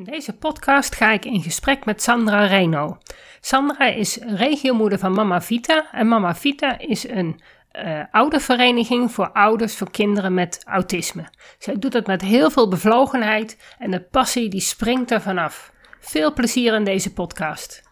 [0.00, 2.98] In deze podcast ga ik in gesprek met Sandra Reino.
[3.40, 7.40] Sandra is regiomoeder van Mama Vita en Mama Vita is een
[7.72, 11.24] uh, oudervereniging voor ouders voor kinderen met autisme.
[11.58, 15.72] Zij doet het met heel veel bevlogenheid en de passie die springt er vanaf.
[15.98, 17.82] Veel plezier in deze podcast.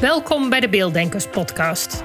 [0.00, 2.04] Welkom bij de Beelddenkers podcast.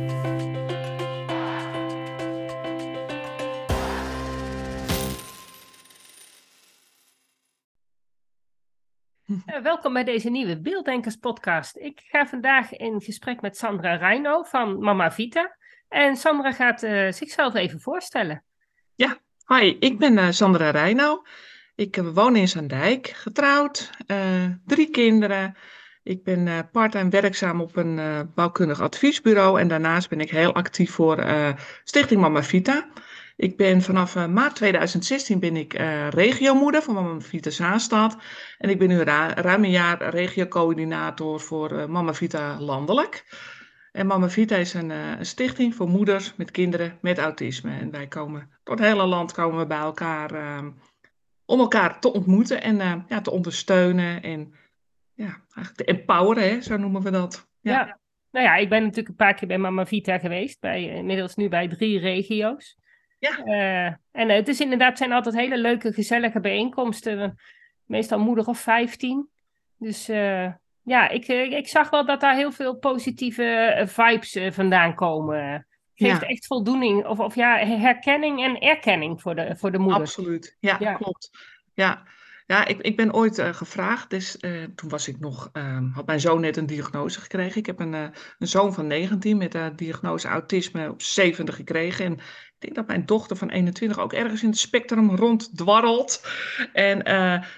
[9.61, 11.77] Welkom bij deze nieuwe Beelddenkers podcast.
[11.77, 15.55] Ik ga vandaag in gesprek met Sandra Reino van Mama Vita.
[15.87, 18.43] En Sandra gaat uh, zichzelf even voorstellen.
[18.95, 21.21] Ja, hi, ik ben uh, Sandra Reino.
[21.75, 23.89] Ik woon in Zandijk, getrouwd,
[24.65, 25.57] drie kinderen.
[26.03, 27.99] Ik ben part-time werkzaam op een
[28.35, 31.25] bouwkundig adviesbureau en daarnaast ben ik heel actief voor
[31.83, 32.87] Stichting Mama Vita.
[33.41, 38.17] Ik ben vanaf uh, maart 2016 ben ik uh, regiomoeder van Mama Vita Zaanstad.
[38.57, 43.25] En ik ben nu ruim een jaar regiocoördinator voor uh, Mama Vita landelijk.
[43.91, 47.71] En Mama Vita is een, stichting voor moeders met kinderen met autisme.
[47.71, 50.71] En wij komen door het hele land komen we bij elkaar ehm,
[51.45, 54.21] om elkaar te ontmoeten en ja, te ondersteunen.
[54.21, 54.53] En
[55.13, 57.49] ja, eigenlijk te empoweren, zo noemen we dat.
[57.61, 57.71] Ja.
[57.71, 57.99] ja.
[58.31, 61.49] Nou ja, ik ben natuurlijk een paar keer bij Mama Vita geweest, bij, inmiddels nu
[61.49, 62.79] bij drie regio's.
[63.21, 63.45] Ja.
[63.45, 67.39] Uh, en het is inderdaad, zijn altijd hele leuke, gezellige bijeenkomsten.
[67.85, 69.29] Meestal moeder of 15.
[69.77, 70.47] Dus uh,
[70.81, 75.67] ja, ik, eh, ik zag wel dat daar heel veel positieve vibes vandaan komen.
[75.93, 80.01] Geeft echt voldoening, of, of ja, herkenning en erkenning voor de, voor de moeder.
[80.01, 80.93] Absoluut, ja, ja.
[80.93, 81.29] klopt.
[81.73, 82.03] Ja,
[82.45, 86.05] ja, ik, ik ben ooit uh, gevraagd, dus, uh, toen was ik nog, uh, had
[86.05, 87.59] mijn zoon net een diagnose gekregen.
[87.59, 92.05] Ik heb een, een zoon van 19 met de diagnose autisme op 70 gekregen.
[92.05, 92.19] En
[92.61, 96.27] ik denk dat mijn dochter van 21 ook ergens in het spectrum ronddwarrelt.
[96.73, 97.03] En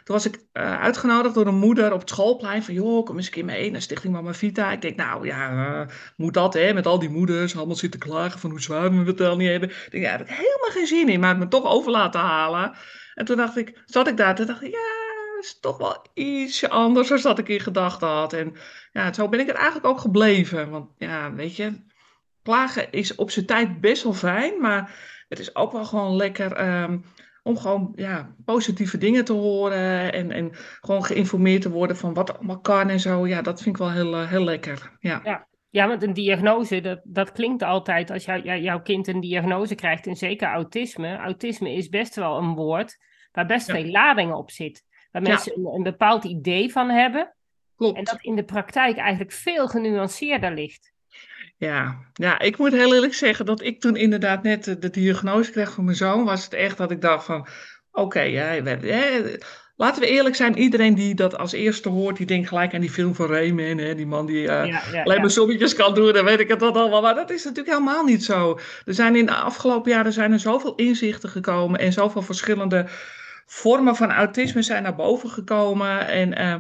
[0.03, 3.31] toen was ik uitgenodigd door een moeder op het schoolplein van, joh, kom eens een
[3.31, 4.71] keer mee naar Stichting Mama Vita.
[4.71, 8.49] Ik denk, nou ja, moet dat hè, met al die moeders allemaal zitten klagen van
[8.49, 9.69] hoe zwaar we het wel niet hebben.
[9.69, 11.91] Ik denk, ja, daar heb ik helemaal geen zin in, maar het me toch over
[11.91, 12.73] laten halen.
[13.13, 16.69] En toen dacht ik, zat ik daar, toen dacht ik, ja, is toch wel ietsje
[16.69, 18.33] anders dan dat ik in gedachten had.
[18.33, 18.55] En
[18.91, 20.69] ja, zo ben ik er eigenlijk ook gebleven.
[20.69, 21.91] Want ja, weet je,
[22.43, 24.95] klagen is op zijn tijd best wel fijn, maar
[25.29, 26.97] het is ook wel gewoon lekker ehm,
[27.43, 30.49] om gewoon ja, positieve dingen te horen en, en
[30.81, 33.27] gewoon geïnformeerd te worden van wat allemaal kan en zo.
[33.27, 34.97] Ja, dat vind ik wel heel, eh, heel lekker.
[34.99, 35.21] Ja.
[35.23, 35.47] ja.
[35.69, 40.07] Ja, want een diagnose, dat, dat klinkt altijd als jou, jouw kind een diagnose krijgt,
[40.07, 41.15] en zeker autisme.
[41.15, 42.97] Autisme is best wel een woord
[43.31, 44.83] waar best veel lading op zit.
[45.11, 47.35] Waar mensen een, een, bepaald idee van hebben.
[47.75, 47.97] Klopt.
[47.97, 50.92] En dat in de praktijk eigenlijk veel genuanceerder ligt.
[51.63, 55.72] Ja, ja, ik moet heel eerlijk zeggen dat ik toen inderdaad net de, diagnose kreeg
[55.72, 57.40] van mijn zoon, was het echt dat ik dacht van,
[57.91, 58.62] oké, okay, ja,
[59.75, 62.90] Laten we eerlijk zijn, iedereen die dat als eerste hoort, die denkt gelijk aan die
[62.90, 63.78] film van Rayman.
[63.78, 63.96] Hè?
[63.96, 64.62] Die man die uh,
[65.03, 67.01] alleen maar sommetjes kan doen, dan weet ik het dat allemaal.
[67.01, 68.59] Maar dat is natuurlijk helemaal niet zo.
[68.85, 72.85] Er zijn in de afgelopen jaren zijn er zoveel inzichten gekomen en zoveel verschillende
[73.45, 76.07] vormen van autisme zijn naar boven gekomen.
[76.07, 76.56] En uh,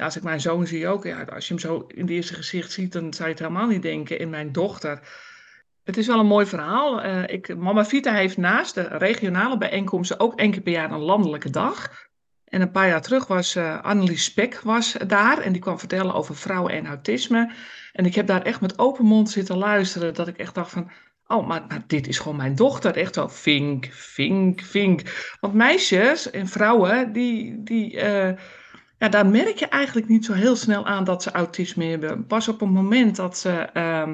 [0.00, 2.72] als ik mijn zoon zie ook, ja, als je hem zo in het eerste gezicht
[2.72, 4.18] ziet, dan zou je het helemaal niet denken.
[4.18, 5.00] En mijn dochter.
[5.84, 7.04] Het is wel een mooi verhaal.
[7.04, 10.98] Uh, ik, Mama Vita heeft naast de regionale bijeenkomsten ook één keer per jaar een
[10.98, 12.08] landelijke dag.
[12.44, 16.14] En een paar jaar terug was uh, Annelies Spek was daar en die kwam vertellen
[16.14, 17.52] over vrouwen en autisme.
[17.92, 20.90] En ik heb daar echt met open mond zitten luisteren, dat ik echt dacht van,
[21.26, 22.96] oh, maar, dit is gewoon mijn dochter.
[22.96, 25.02] Echt zo, vink, vink, vink.
[25.40, 28.30] Want meisjes en vrouwen, die, die, uh,
[29.00, 32.26] ja, daar merk je eigenlijk niet zo heel snel aan dat ze autisme hebben.
[32.26, 33.68] Pas op het moment dat ze...
[33.74, 34.12] Uh,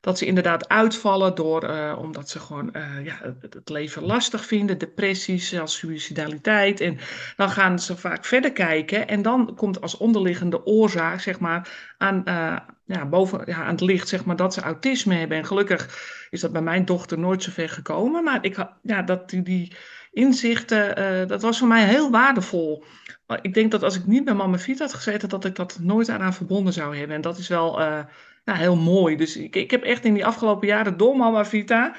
[0.00, 4.78] dat ze inderdaad uitvallen door, uh, omdat ze gewoon uh, ja, het, leven lastig vinden,
[4.78, 6.80] depressies, zelfs suicidaliteit.
[6.80, 6.98] En
[7.36, 12.22] dan gaan ze vaak verder kijken en dan komt als onderliggende oorzaak, zeg maar, aan,
[12.24, 15.36] uh, ja, boven, ja, aan het licht, zeg maar, dat ze autisme hebben.
[15.36, 15.88] En gelukkig
[16.30, 19.72] is dat bij mijn dochter nooit zo ver gekomen, maar ik ja, dat die, die
[20.10, 22.84] inzichten, dat was voor mij heel waardevol.
[23.42, 26.08] Ik denk dat als ik niet bij Mama Fiet had gezeten, dat ik dat nooit
[26.08, 27.16] aan verbonden zou hebben.
[27.16, 27.78] En dat is wel
[28.44, 29.16] nou, heel mooi.
[29.16, 31.94] Dus ik, ik heb echt in die afgelopen jaren door Mama Vita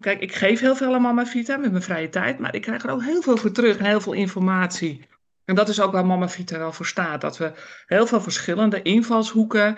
[0.00, 2.82] kijk, ik geef heel veel aan Mama Vita met mijn vrije tijd, maar ik krijg
[2.82, 5.06] er ook heel veel voor terug en heel veel informatie.
[5.44, 7.20] En dat is ook waar Mama Vita wel voor staat.
[7.20, 7.52] Dat we
[7.86, 9.76] heel veel verschillende invalshoeken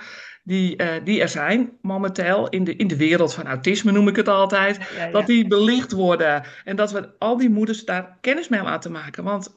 [0.49, 4.17] die, uh, die er zijn momenteel in de, in de wereld van autisme, noem ik
[4.17, 5.11] het altijd, ja, ja.
[5.11, 6.43] dat die belicht worden.
[6.65, 9.25] En dat we al die moeders daar kennis mee laten maken.
[9.25, 9.55] Want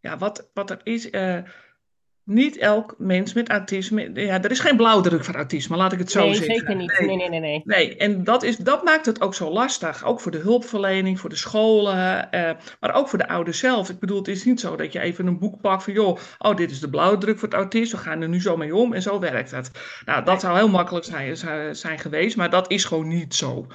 [0.00, 1.10] ja, wat, wat er is.
[1.10, 1.38] Uh,
[2.24, 4.10] niet elk mens met autisme.
[4.14, 6.54] Ja, er is geen blauwdruk voor autisme, laat ik het zo nee, zeggen.
[6.54, 6.98] Zeker niet.
[7.00, 7.60] Nee, nee, nee, nee.
[7.64, 10.04] Nee, en dat, is, dat maakt het ook zo lastig.
[10.04, 13.90] Ook voor de hulpverlening, voor de scholen, uh, maar ook voor de ouders zelf.
[13.90, 16.56] Ik bedoel, het is niet zo dat je even een boek pakt van, joh, oh,
[16.56, 19.02] dit is de blauwdruk voor het autisme, we gaan er nu zo mee om en
[19.02, 19.70] zo werkt het.
[20.04, 21.36] Nou, dat zou heel makkelijk zijn,
[21.76, 23.66] zijn geweest, maar dat is gewoon niet zo.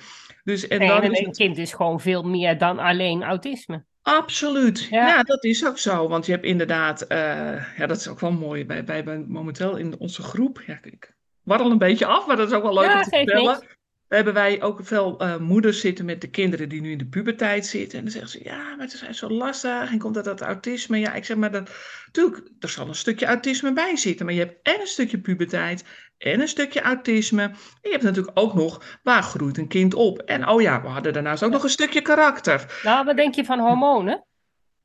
[0.44, 3.86] Dus, en dan is een kind is gewoon veel meer dan alleen autisme.
[4.08, 4.88] Absoluut.
[4.90, 5.08] Ja.
[5.08, 5.24] ja.
[5.24, 6.08] dat is ook zo.
[6.08, 8.66] Want je hebt inderdaad, uh, ja, dat is ook wel mooi.
[8.66, 12.48] Wij, wij hebben momenteel in onze groep, ja, ik warrel een beetje af, maar dat
[12.48, 13.77] is ook wel leuk ja, om te vertellen.
[14.08, 17.66] Hebben wij ook veel uh, moeders zitten met de kinderen die nu in de puberteit
[17.66, 17.98] zitten.
[17.98, 19.92] En dan zeggen ze, ja, maar het is zo lastig.
[19.92, 21.00] En komt dat uit autisme?
[21.00, 21.70] Ja, ik zeg maar, dat,
[22.06, 24.26] natuurlijk, er zal een stukje autisme bij zitten.
[24.26, 25.86] Maar je hebt en een stukje puberteit
[26.18, 27.44] en een stukje autisme.
[27.44, 30.20] En je hebt natuurlijk ook nog, waar groeit een kind op?
[30.20, 32.80] En oh ja, we hadden daarnaast ook nog een stukje karakter.
[32.84, 34.26] Nou, wat denk je van hormonen?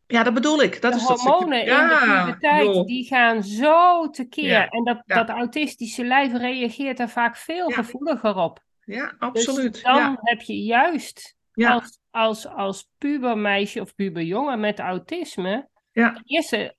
[0.07, 0.83] Ja, dat bedoel ik.
[0.83, 1.83] Dat de is hormonen dat stukje...
[1.83, 4.49] in de puberteit, die gaan zo tekeer.
[4.49, 5.17] Ja, en dat, ja.
[5.17, 8.61] dat autistische lijf reageert er vaak veel gevoeliger op.
[8.85, 9.73] Ja, absoluut.
[9.73, 15.71] Dus dan heb je juist als, als, als pubermeisje of puberjongen met autisme...
[15.93, 16.13] Ja.
[16.13, 16.75] Ten eerste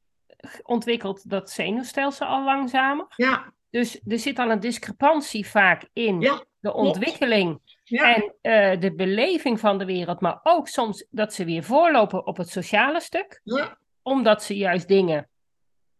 [0.64, 3.06] ontwikkelt dat zenuwstelsel al langzamer.
[3.16, 3.54] Ja.
[3.70, 8.16] Dus er zit al een discrepantie vaak in ja, de ontwikkeling ja.
[8.16, 12.38] en uh, de beleving van de wereld, maar ook soms dat ze weer voorlopen op
[12.38, 13.78] het sociale stuk, ja.
[14.02, 15.30] omdat ze juist dingen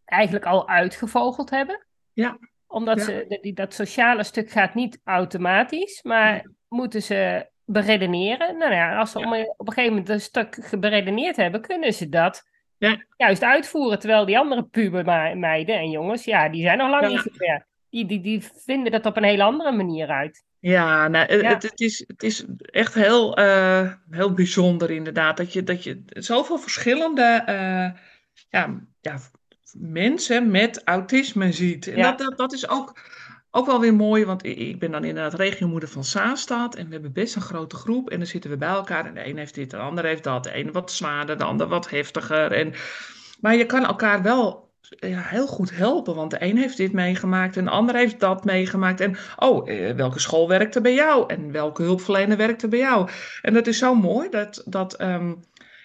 [0.06, 1.86] eigenlijk al uitgevogeld hebben.
[2.14, 2.38] Ja.
[2.74, 8.58] Omdat ze, die, dat sociale stuk gaat niet automatisch, maar moeten ze beredeneren.
[8.58, 9.20] Nou ja, als ze
[9.58, 12.44] op een gegeven moment een stuk beredeneerd hebben, kunnen ze dat
[12.78, 13.04] ja.
[13.18, 14.00] juist uitvoeren.
[14.00, 17.66] Terwijl die andere pubermeiden en jongens, ja, die zijn nog lang niet zover.
[17.90, 20.44] Die, die, die vinden dat op een hele andere manier uit.
[20.60, 21.50] Ja, nou, ja.
[21.50, 25.38] Het, het, is, het is echt heel, uh, heel bijzonder inderdaad.
[25.38, 28.02] Dat je, dat je zoveel verschillende uh,
[28.50, 29.18] ja, ja,
[29.78, 31.88] mensen met autisme ziet.
[31.88, 32.94] En dat, dat, dat is ook
[33.56, 36.76] ook wel weer mooi, want ik ben dan inderdaad regiomoeder van Zaanstad.
[36.76, 38.10] En we hebben best een grote groep.
[38.10, 39.06] En dan zitten we bij elkaar.
[39.06, 40.44] En de een heeft dit, de ander heeft dat.
[40.44, 42.52] De een wat zwaarder, de ander wat heftiger.
[42.52, 42.74] En,
[43.42, 46.16] maar je kan elkaar wel ja, heel goed helpen.
[46.16, 49.00] Want de een heeft dit meegemaakt en de ander heeft dat meegemaakt.
[49.00, 51.24] En oh, eh, welke school werkte bij jou?
[51.28, 53.10] En welke hulpverlener werkte bij jou?
[53.42, 55.40] En dat is zo mooi dat, dat, um,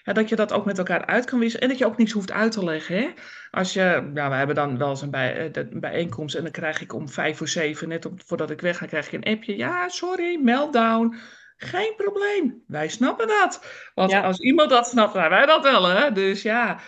[0.09, 1.63] ja, dat je dat ook met elkaar uit kan wisselen.
[1.63, 2.95] En dat je ook niets hoeft uit te leggen.
[2.95, 3.09] Hè?
[3.51, 6.81] Als je, nou, we hebben dan wel eens een, bij, een bijeenkomst en dan krijg
[6.81, 9.57] ik om vijf voor zeven, net op, voordat ik wegga, krijg ik een appje.
[9.57, 11.15] Ja, sorry, meltdown.
[11.57, 12.63] Geen probleem.
[12.67, 13.65] Wij snappen dat.
[13.93, 14.21] Want ja.
[14.21, 15.85] als iemand dat snapt, dan wij dat wel.
[15.85, 16.11] Hè?
[16.11, 16.79] Dus ja,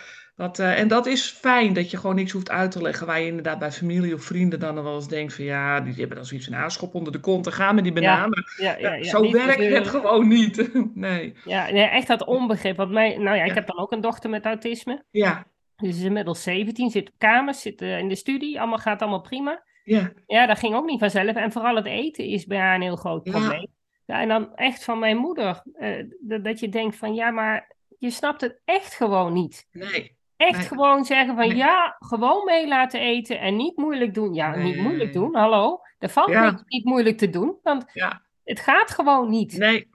[0.42, 3.06] dat, uh, en dat is fijn dat je gewoon niks hoeft uit te leggen.
[3.06, 6.16] Waar je inderdaad bij familie of vrienden dan wel eens denkt van ja, die hebben
[6.16, 7.44] dan zoiets van aanschop onder de kont.
[7.44, 8.44] Dan gaan met die bananen.
[8.56, 10.70] Ja, ja, ja, zo werkt het gewoon niet.
[10.94, 11.34] nee.
[11.44, 12.76] Ja, nee, echt dat onbegrip.
[12.76, 15.04] Want mij, nou ja, ik heb dan ook een dochter met autisme.
[15.10, 15.46] Ja.
[15.76, 19.20] Dus is inmiddels 17, zit op kamers, zit uh, in de studie, allemaal gaat allemaal
[19.20, 19.62] prima.
[19.84, 20.12] Ja.
[20.26, 21.36] Ja, dat ging ook niet vanzelf.
[21.36, 23.68] En vooral het eten is bij haar een heel groot probleem.
[24.06, 24.14] Ja.
[24.14, 28.10] ja en dan echt van mijn moeder, uh, dat je denkt van ja, maar je
[28.10, 29.68] snapt het echt gewoon niet.
[29.72, 30.20] Nee.
[30.46, 30.66] Echt nee.
[30.66, 31.56] gewoon zeggen van nee.
[31.56, 34.34] ja, gewoon mee laten eten en niet moeilijk doen.
[34.34, 34.64] Ja, nee.
[34.64, 35.80] niet moeilijk doen, hallo.
[35.98, 36.50] Dat valt ja.
[36.50, 38.22] niet, niet moeilijk te doen, want ja.
[38.44, 39.56] het gaat gewoon niet.
[39.56, 39.90] Nee,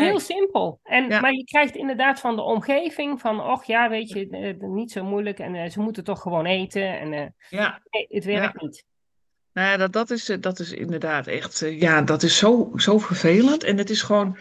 [0.00, 0.80] Heel simpel.
[0.82, 1.20] En, ja.
[1.20, 5.04] Maar je krijgt inderdaad van de omgeving van, och ja, weet je, uh, niet zo
[5.04, 6.98] moeilijk en uh, ze moeten toch gewoon eten.
[6.98, 7.80] En uh, ja.
[7.90, 8.84] nee, het werkt niet.
[9.52, 13.64] Nou ja, dat, dat, is, dat is inderdaad echt, ja, dat is zo, zo vervelend.
[13.64, 14.38] En het is gewoon,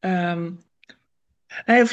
[0.00, 0.60] um,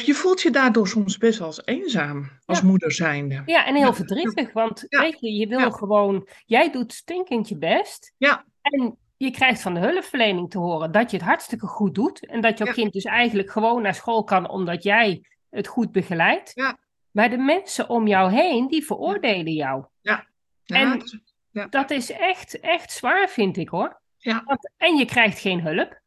[0.04, 3.42] je voelt je daardoor soms best wel eens eenzaam als moeder zijnde.
[3.46, 8.14] Ja, en heel verdrietig, want weet je, je wil gewoon, jij doet stinkend je best.
[8.16, 8.44] Ja.
[8.60, 12.26] En je krijgt van de hulpverlening te horen dat je het hartstikke goed doet.
[12.26, 16.52] En dat jouw kind dus eigenlijk gewoon naar school kan omdat jij het goed begeleidt.
[16.54, 16.78] Ja.
[17.10, 19.84] Maar de mensen om jou heen, die veroordelen jou.
[20.00, 20.26] Ja.
[20.64, 21.02] ja en
[21.70, 24.00] dat is echt, echt zwaar, vind ik hoor.
[24.16, 24.42] Ja.
[24.44, 26.00] Want, en je krijgt geen hulp.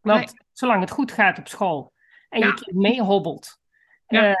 [0.00, 0.46] Want nee.
[0.52, 1.92] zolang het goed gaat op school
[2.28, 3.58] en je kind meehobbelt,
[4.08, 4.32] uh,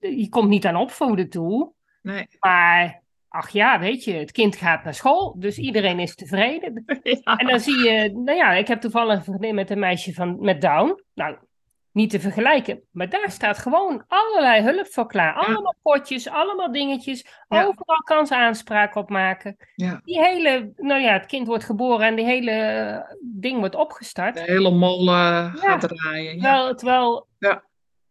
[0.00, 1.72] je komt niet aan opvoeden toe.
[2.02, 2.26] Nee.
[2.40, 6.84] Maar ach ja, weet je, het kind gaat naar school, dus iedereen is tevreden.
[7.02, 7.36] Ja.
[7.36, 10.40] En dan zie je, nou ja, ik heb toevallig een vriendin met een meisje van,
[10.40, 11.02] met Down.
[11.14, 11.36] Nou,
[11.94, 12.82] niet te vergelijken.
[12.90, 15.34] Maar daar staat gewoon allerlei hulp voor klaar.
[15.34, 17.26] Allemaal potjes, allemaal dingetjes.
[17.48, 19.56] Overal kan ze aanspraak op maken.
[19.74, 20.00] Ja.
[20.04, 24.34] Die hele, nou ja, het kind wordt geboren en die hele eh, ding wordt opgestart.
[24.34, 26.38] De hele molen gaat draaien.
[26.38, 27.62] Terwijl, terwijl ja.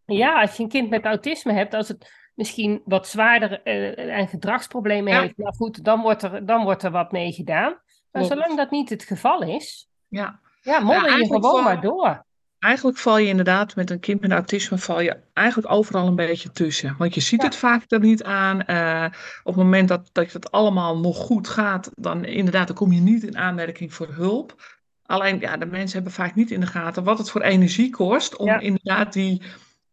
[0.04, 4.28] ja, als je een kind met autisme hebt, als het misschien wat zwaarder uh, en
[4.28, 7.80] gedragsproblemen heeft, nou goed, dan wordt, er, dan wordt er wat mee gedaan.
[8.10, 12.24] Maar zolang dat niet het geval is, ja, ja modder je gewoon maar door
[12.64, 16.52] eigenlijk val je inderdaad met een kind met autisme val je eigenlijk overal een beetje
[16.52, 16.94] tussen.
[16.98, 18.62] Want je ziet het vaak er niet aan.
[18.66, 19.04] Uh,
[19.42, 23.00] op het moment dat, dat het allemaal nog goed gaat, dan inderdaad, dan kom je
[23.00, 24.62] niet in aanmerking voor hulp.
[25.06, 28.36] Alleen, ja, de mensen hebben vaak niet in de gaten wat het voor energie kost
[28.36, 29.42] om inderdaad die,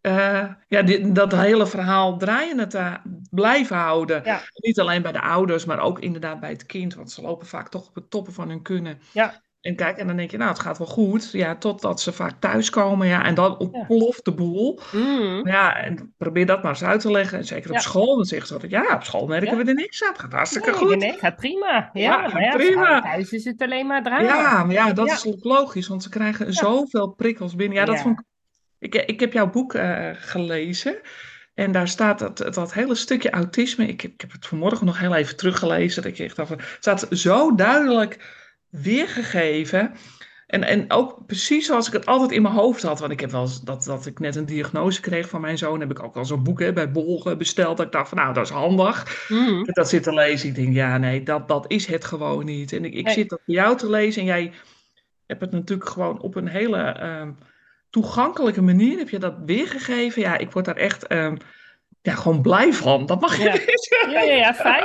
[0.01, 2.97] uh, ja, die, dat hele verhaal draaiende te
[3.29, 4.23] blijven houden.
[4.53, 6.95] Niet alleen bij de ouders, maar ook inderdaad bij het kind.
[6.95, 8.99] Want ze lopen vaak toch op het toppen van hun kunnen.
[9.11, 9.41] Ja.
[9.61, 11.31] En kijk, en dan denk je, nou, het gaat wel goed.
[11.31, 13.07] Ja, totdat ze vaak thuiskomen.
[13.07, 14.79] Ja, en dan ontploft de boel.
[14.91, 15.47] Mm.
[15.47, 17.37] Ja, en probeer dat maar eens uit te leggen.
[17.37, 18.15] En zeker op school.
[18.15, 20.11] Dan zeggen ze altijd, ja, op school merken we er niks aan.
[20.11, 20.95] Het gaat hartstikke nee, goed.
[20.95, 21.89] Nee, gaat prima.
[21.93, 23.01] Ja, ja prima.
[23.01, 24.27] Thuis is het alleen maar draaien.
[24.27, 25.87] Ja, maar ja, dat is logisch.
[25.87, 27.77] Want ze krijgen zoveel prikkels binnen.
[27.77, 28.25] Ja, dat vond ik...
[28.93, 30.99] Ik, ik heb jouw boek uh, gelezen.
[31.53, 33.87] En daar staat dat, dat hele stukje autisme.
[33.87, 36.03] Ik heb, ik heb het vanmorgen nog heel even teruggelezen.
[36.03, 38.39] Dat ik echt dacht, het staat zo duidelijk
[38.71, 39.93] weergegeven.
[40.47, 42.99] En, en ook precies zoals ik het altijd in mijn hoofd had.
[42.99, 45.79] Want ik heb wel eens dat, dat ik net een diagnose kreeg van mijn zoon.
[45.79, 47.77] Heb ik ook al zo'n boek hè, bij Bol besteld.
[47.77, 49.25] Dat ik dacht van nou, dat is handig.
[49.29, 49.65] Mm.
[49.65, 50.49] Heb dat zitten lezen.
[50.49, 52.73] Ik denk ja, nee, dat, dat is het gewoon niet.
[52.73, 54.21] En ik, ik zit dat voor jou te lezen.
[54.21, 54.51] En jij
[55.25, 57.37] hebt het natuurlijk gewoon op een hele um,
[57.89, 58.97] toegankelijke manier.
[58.97, 60.21] Heb je dat weergegeven.
[60.21, 61.11] Ja, ik word daar echt...
[61.11, 61.37] Um,
[62.01, 63.05] ja, gewoon blij van.
[63.05, 63.51] Dat mag je ja.
[63.51, 63.97] niet.
[64.11, 64.83] Ja, ja, ja, fijn.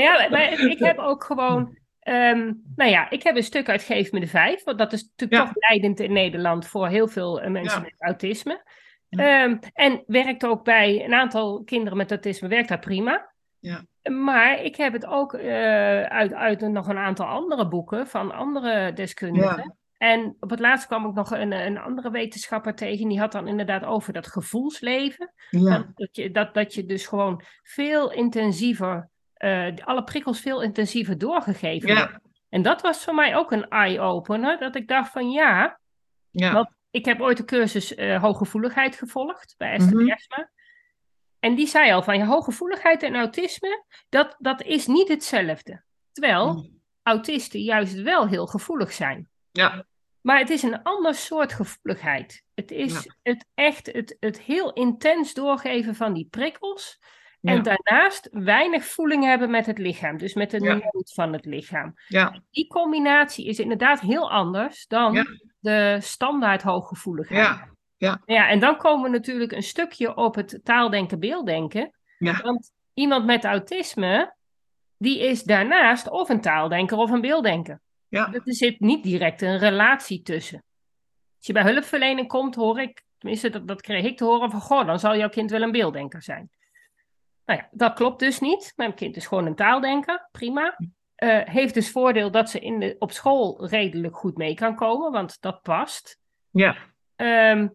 [0.00, 1.78] Ja, maar ik heb ook gewoon
[2.08, 5.10] Um, nou ja, ik heb een stuk uit Geef me de Vijf, want dat is
[5.16, 8.62] natuurlijk toch leidend in Nederland voor heel veel uh, mensen met autisme.
[9.10, 13.32] Um, en werkt ook bij een aantal kinderen met autisme, werkt daar prima.
[13.58, 13.84] Ja.
[14.10, 18.92] Maar ik heb het ook uh, uit, uit nog een aantal andere boeken van andere
[18.92, 19.76] deskundigen.
[19.96, 23.08] En op het laatst kwam ik nog een, een andere wetenschapper tegen.
[23.08, 25.32] Die had dan inderdaad over dat gevoelsleven.
[25.94, 29.08] Dat, je, dat, dat je dus gewoon veel intensiever
[29.84, 32.20] alle prikkels veel intensiever doorgegeven ja.
[32.48, 34.58] En dat was voor mij ook een eye-opener.
[34.58, 35.78] Dat ik dacht van ja,
[36.30, 36.52] ja.
[36.52, 40.06] Want ik heb ooit de cursus uh, hooggevoeligheid gevolgd bij Esther Mhm.
[40.06, 40.50] Jasma.
[41.38, 45.82] En die zei al van ja, hooggevoeligheid en autisme, dat, dat is niet hetzelfde.
[46.12, 46.66] Terwijl Mhm.
[47.02, 49.28] autisten juist wel heel gevoelig zijn.
[49.50, 49.84] Ja.
[50.20, 52.42] Maar het is een ander soort gevoeligheid.
[52.54, 56.98] Het is het echt het, het heel intens doorgeven van die prikkels.
[57.42, 57.62] En Ja.
[57.62, 60.74] daarnaast weinig voeling hebben met het lichaam, dus met de Ja.
[60.74, 61.94] nood van het lichaam.
[62.08, 62.42] Ja.
[62.50, 65.26] Die combinatie is inderdaad heel anders dan
[65.58, 67.46] de standaard hooggevoeligheid.
[67.46, 67.68] Ja.
[67.96, 68.22] Ja.
[68.26, 71.90] Ja, en dan komen we natuurlijk een stukje op het taaldenken, beelddenken.
[72.18, 72.40] Ja.
[72.42, 74.34] Want iemand met autisme,
[74.98, 77.80] die is daarnaast of een taaldenker of een beelddenker.
[78.08, 78.32] Ja.
[78.32, 80.62] Er zit niet direct een relatie tussen.
[81.36, 84.60] Als je bij hulpverlening komt, hoor ik, tenminste dat, dat kreeg ik te horen van,
[84.60, 86.50] goh, dan zal jouw kind wel een beelddenker zijn.
[87.48, 88.72] Nou ja, dat klopt dus niet.
[88.76, 90.78] Mijn kind is gewoon een taaldenker, prima.
[91.14, 95.12] Eh, heeft dus voordeel dat ze in de, op school redelijk goed mee kan komen,
[95.12, 96.18] want dat past.
[96.50, 96.76] Ja.
[97.16, 97.68] Ehm,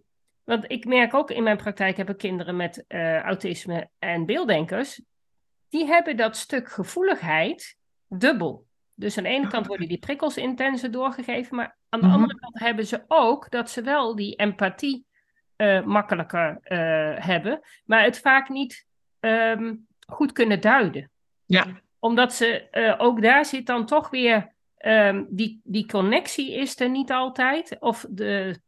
[0.43, 5.01] want ik merk ook in mijn praktijk heb ik kinderen met eh, autisme en beelddenkers.
[5.69, 7.77] Die hebben dat stuk gevoeligheid
[8.07, 8.65] dubbel.
[8.93, 12.15] Dus aan de ene kant worden die prikkels intenser doorgegeven, maar aan de Mhm.
[12.15, 15.05] andere kant hebben ze ook dat ze wel die empathie
[15.55, 16.57] eh, makkelijker
[17.19, 18.85] hebben, maar het vaak niet
[19.23, 19.73] ehm,
[20.07, 21.11] goed kunnen duiden.
[21.45, 21.65] Ja.
[21.99, 26.89] Omdat ze eh, ook daar zit dan toch weer ehm, die, die connectie is er
[26.89, 27.75] niet altijd.
[27.79, 28.59] Of de,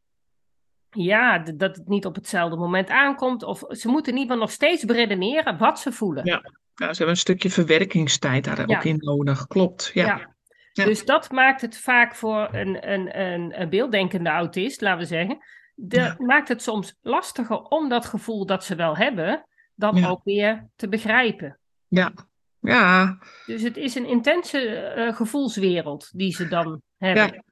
[0.89, 3.43] ja, de- dat het niet op hetzelfde moment aankomt.
[3.43, 6.25] Of ze moeten in ieder geval nog steeds beredeneren wat ze voelen.
[6.25, 6.41] Ja.
[6.75, 8.77] Ja, ze hebben een stukje verwerkingstijd daar Ja.
[8.77, 9.47] ook in nodig.
[9.47, 9.91] Klopt.
[9.93, 10.05] Ja.
[10.05, 10.35] Ja.
[10.73, 10.85] Ja.
[10.85, 15.37] Dus dat maakt het vaak voor een, een, een, een beelddenkende autist, laten we zeggen.
[15.75, 16.15] De, Ja.
[16.17, 19.45] Maakt het soms lastiger om dat gevoel dat ze wel hebben,
[19.75, 20.09] dan Ja.
[20.09, 21.59] ook weer te begrijpen.
[21.87, 22.11] Ja.
[22.59, 23.17] Ja.
[23.45, 27.23] Dus het is een intense eh, gevoelswereld die ze dan hebben.
[27.33, 27.43] Ja.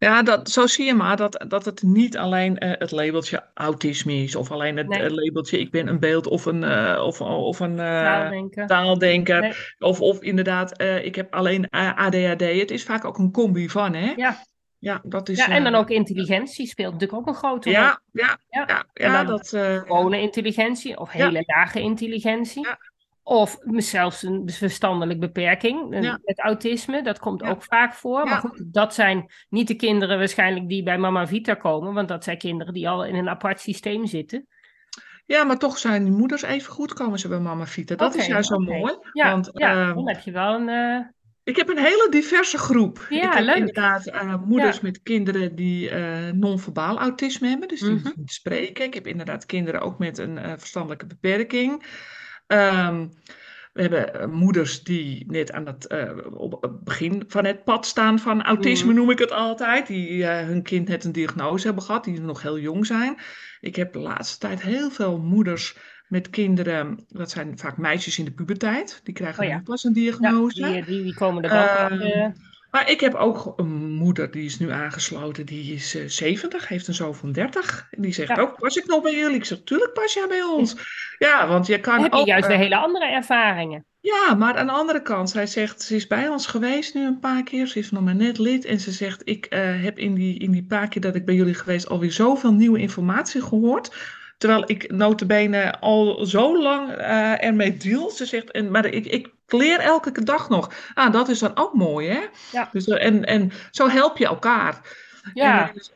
[0.00, 4.12] Ja, dat, zo zie je maar dat, dat het niet alleen eh, het labeltje autisme
[4.14, 5.10] is, of alleen het Nee.
[5.10, 7.76] labeltje ik ben een beeld of een, eh, of, of een
[8.66, 9.52] taaldenker, Nee.
[9.78, 12.40] of, of inderdaad ik heb alleen ADHD.
[12.40, 14.12] Het is vaak ook een combi van, hè?
[14.16, 14.36] Ja.
[14.78, 15.38] Ja, dat is...
[15.38, 17.78] Ja, en dan eh, ook intelligentie speelt natuurlijk ook een grote rol.
[17.78, 18.64] Ja, ja, Ja.
[18.66, 19.52] ja, ja, dat...
[19.52, 22.64] eh, Gewone intelligentie of hele lage intelligentie.
[22.66, 22.78] Ja.
[23.22, 28.24] Of zelfs een verstandelijke beperking eh, met autisme, dat komt ook vaak voor.
[28.24, 32.24] Maar goed, dat zijn niet de kinderen waarschijnlijk die bij Mama Vita komen, want dat
[32.24, 34.46] zijn kinderen die al in een apart systeem zitten.
[35.26, 37.94] Ja, maar toch zijn die moeders even goed komen ze bij Mama Vita.
[37.94, 38.96] Dat is juist zo mooi.
[39.12, 40.68] Ja, Want ja ehm, dan heb je wel een.
[40.68, 41.06] eh,
[41.48, 43.06] ik heb een hele diverse groep.
[43.08, 43.56] Ja, ik heb leuk.
[43.56, 44.82] inderdaad eh, moeders Ja.
[44.82, 48.10] met kinderen die eh non-verbaal autisme hebben, dus die Mhm.
[48.16, 48.84] niet spreken.
[48.84, 51.82] Ik heb inderdaad kinderen ook met een eh, verstandelijke beperking.
[52.46, 53.06] Ehm,
[53.72, 55.86] we hebben moeders die net aan het,
[56.30, 58.96] op het begin van het pad staan van autisme, Mhm.
[58.96, 59.86] noem ik het altijd.
[59.86, 63.16] Die hun kind net een diagnose hebben gehad, die nog heel jong zijn.
[63.60, 65.76] Ik heb de laatste tijd heel veel moeders
[66.08, 69.60] met kinderen, dat zijn vaak meisjes in de puberteit, die krijgen Oh ja.
[69.64, 70.62] pas een ja, diagnose.
[70.62, 72.26] die, die, die komen er wel Ehm, uh,
[72.70, 76.88] Maar ik heb ook een moeder die is nu aangesloten, die is eh 70, heeft
[76.88, 77.86] een zoon van 30.
[77.90, 78.42] En die zegt Ja.
[78.42, 79.36] ook, pas ik nog bij jullie?
[79.36, 80.76] Ik zeg, tuurlijk pas jij bij ons.
[81.18, 82.26] Ja, want je kan heb je ook...
[82.26, 83.84] juist eh, weer hele andere ervaringen.
[84.00, 87.18] ja, maar aan de andere kant, zij zegt, ze is bij ons geweest nu een
[87.18, 87.66] paar keer.
[87.66, 88.64] Ze is nog maar net lid.
[88.64, 91.34] En ze zegt, ik eh, heb in die, in die paar keer dat ik bij
[91.34, 94.16] jullie geweest alweer zoveel nieuwe informatie gehoord.
[94.38, 98.10] Terwijl ik notabene al zo lang eh, ermee deal.
[98.10, 100.72] Ze zegt, en, maar ik, ik leer elke dag nog.
[100.94, 102.20] Ah, dat is dan ook mooi, hè?
[102.52, 102.68] Ja.
[102.72, 104.80] Dus, eh, en, en zo help je elkaar.
[105.34, 105.90] Ja, En het is,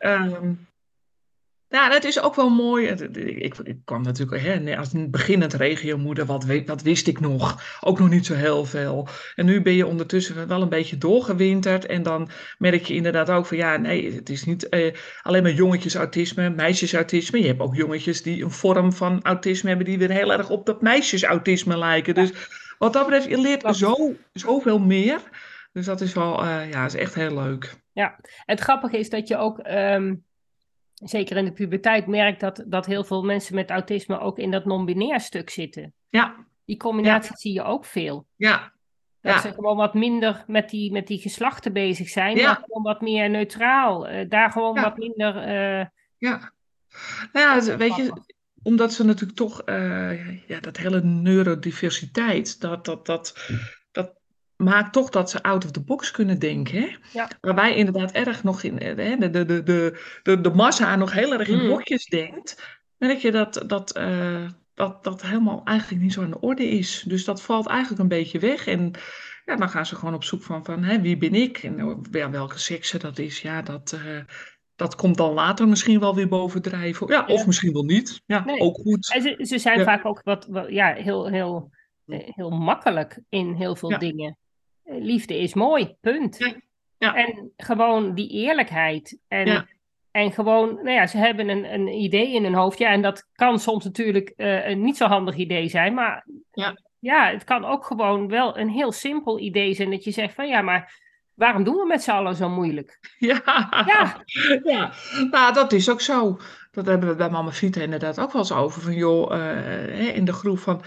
[1.73, 2.87] ja, dat is ook wel mooi.
[2.87, 7.79] Ik, ik, kwam natuurlijk hè, als een beginnend regiomoeder, wat, wat wist ik nog?
[7.81, 9.09] Ook nog niet zo heel veel.
[9.35, 11.87] En nu ben je ondertussen wel een beetje doorgewinterd.
[11.87, 15.53] En dan merk je inderdaad ook van ja, nee, het is niet eh, alleen maar
[15.53, 17.41] jongetjes autisme, meisjes autisme.
[17.41, 20.67] Je hebt ook jongetjes die een vorm van autisme hebben die weer heel erg op
[20.67, 22.15] dat meisjes autisme lijken.
[22.15, 22.33] Dus
[22.79, 25.21] wat dat betreft, je leert zo, zoveel meer.
[25.73, 27.75] Dus dat is wel, eh, ja, is echt heel leuk.
[28.45, 30.15] het grappige is dat je ook, ehm,
[31.03, 34.65] zeker in de puberteit, merkt dat, dat heel veel mensen met autisme ook in dat
[34.65, 35.93] non-binair stuk zitten.
[36.09, 38.27] Ja, Die combinatie zie je ook veel.
[38.37, 38.73] ja,
[39.21, 39.41] Dat Ja.
[39.41, 42.47] ze gewoon wat minder met die, met die geslachten bezig zijn, Ja.
[42.47, 44.09] maar gewoon wat meer neutraal.
[44.09, 45.37] Eh, daar gewoon wat minder.
[45.37, 45.87] eh,
[46.19, 46.53] Ja,
[47.33, 48.13] nou ja, weet je,
[48.63, 53.49] omdat ze natuurlijk toch, eh, ja, dat hele neurodiversiteit, dat, dat, dat
[54.57, 56.81] maakt toch dat ze out of the box kunnen denken.
[56.81, 56.97] Hè?
[57.13, 57.29] Ja.
[57.41, 60.97] Waar wij inderdaad erg nog in, eh, hè, de, de, de, de, de, de massa
[60.97, 61.69] nog heel erg in Mm.
[61.69, 66.41] hokjes denkt, merk je dat, dat, eh, dat dat helemaal eigenlijk niet zo aan de
[66.41, 67.05] orde is.
[67.07, 68.67] Dus dat valt eigenlijk een beetje weg.
[68.67, 68.91] En
[69.45, 71.59] ja, dan gaan ze gewoon op zoek van, van hè, wie ben ik?
[71.59, 74.21] En eh, ja, welke sekse dat is, ja, dat, eh,
[74.77, 77.07] dat komt dan later misschien wel weer bovendrijven.
[77.07, 77.47] Ja, of Ja.
[77.47, 78.23] misschien wel niet.
[78.27, 78.59] Ja, Nee.
[78.61, 79.13] ook goed.
[79.15, 79.85] en ze, ze zijn Ja.
[79.85, 81.71] vaak ook wat, wat ja, heel, heel,
[82.07, 84.37] eh, heel makkelijk in heel veel dingen.
[85.01, 86.39] Liefde is mooi, punt.
[86.39, 86.55] Ja.
[86.99, 87.15] Ja.
[87.15, 89.19] En gewoon die eerlijkheid.
[89.29, 89.67] En, Ja.
[90.11, 92.79] en gewoon, nou ja, ze hebben een, een idee in hun hoofd.
[92.79, 95.95] Ja, en dat kan soms natuurlijk eh, een niet zo handig idee zijn.
[95.95, 96.77] Maar Ja.
[96.99, 99.91] ja, het kan ook gewoon wel een heel simpel idee zijn.
[99.91, 101.01] Dat je zegt van ja, maar
[101.35, 102.99] waarom doen we met z'n allen zo moeilijk?
[103.19, 103.43] Ja.
[103.87, 104.25] Ja.
[104.73, 104.93] ja,
[105.31, 106.39] nou dat is ook zo.
[106.71, 108.83] Dat hebben we bij Mama Vita inderdaad ook wel eens over.
[108.83, 110.83] Van joh, eh, in de groep van,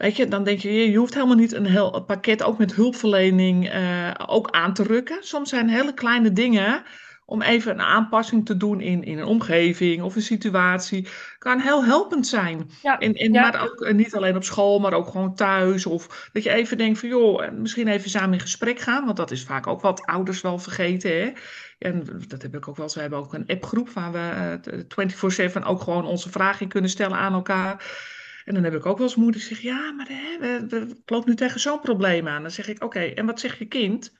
[0.00, 3.68] weet je, dan denk je, je hoeft helemaal niet een heel pakket, ook met hulpverlening,
[3.68, 5.18] eh, ook aan te rukken.
[5.20, 6.82] Soms zijn hele kleine dingen
[7.30, 11.08] om even een aanpassing te doen in, in een omgeving of een situatie,
[11.38, 12.70] kan heel helpend zijn.
[12.82, 13.40] Ja, En, en, ja.
[13.40, 15.86] Maar ook eh, niet alleen op school, maar ook gewoon thuis.
[15.86, 19.04] Of dat je even denkt van joh, eh, misschien even samen in gesprek gaan.
[19.04, 21.10] Want dat is vaak ook wat ouders wel vergeten.
[21.10, 21.32] Hè?
[21.78, 22.94] En dat heb ik ook wel eens.
[22.94, 26.90] We hebben ook een appgroep waar we eh, 24-7 ook gewoon onze vragen in kunnen
[26.90, 27.84] stellen aan elkaar.
[28.50, 30.66] En dan heb ik ook wel eens moeder die zegt, ja, maar hè, we,
[31.06, 32.42] we, nu tegen zo'n probleem aan.
[32.42, 34.18] Dan zeg ik, oké, en wat zegt je kind?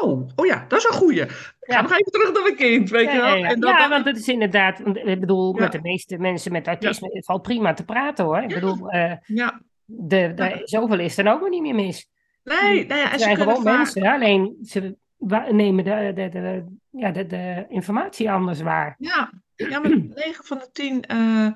[0.00, 1.20] Oh, oh ja, dat is een goeie.
[1.22, 1.80] Ik ga Ja.
[1.82, 3.34] nog even terug naar mijn kind, weet Ja, je wel.
[3.36, 3.48] ja.
[3.48, 6.66] En dan- Ja, want het is inderdaad, want ik bedoel, met de meeste mensen met
[6.66, 8.42] autisme valt prima te praten hoor.
[8.42, 9.60] Ik bedoel, eh, ja.
[9.84, 12.08] de, de, zoveel is er ook nog niet meer mis.
[12.44, 13.76] Nee, nou ja, en ze zijn gewoon vaak...
[13.76, 14.96] mensen, alleen ze
[15.50, 18.94] nemen de, de, de, ja, de, de informatie anders waar.
[18.98, 21.46] Ja, ja maar 9 van de 10 eh,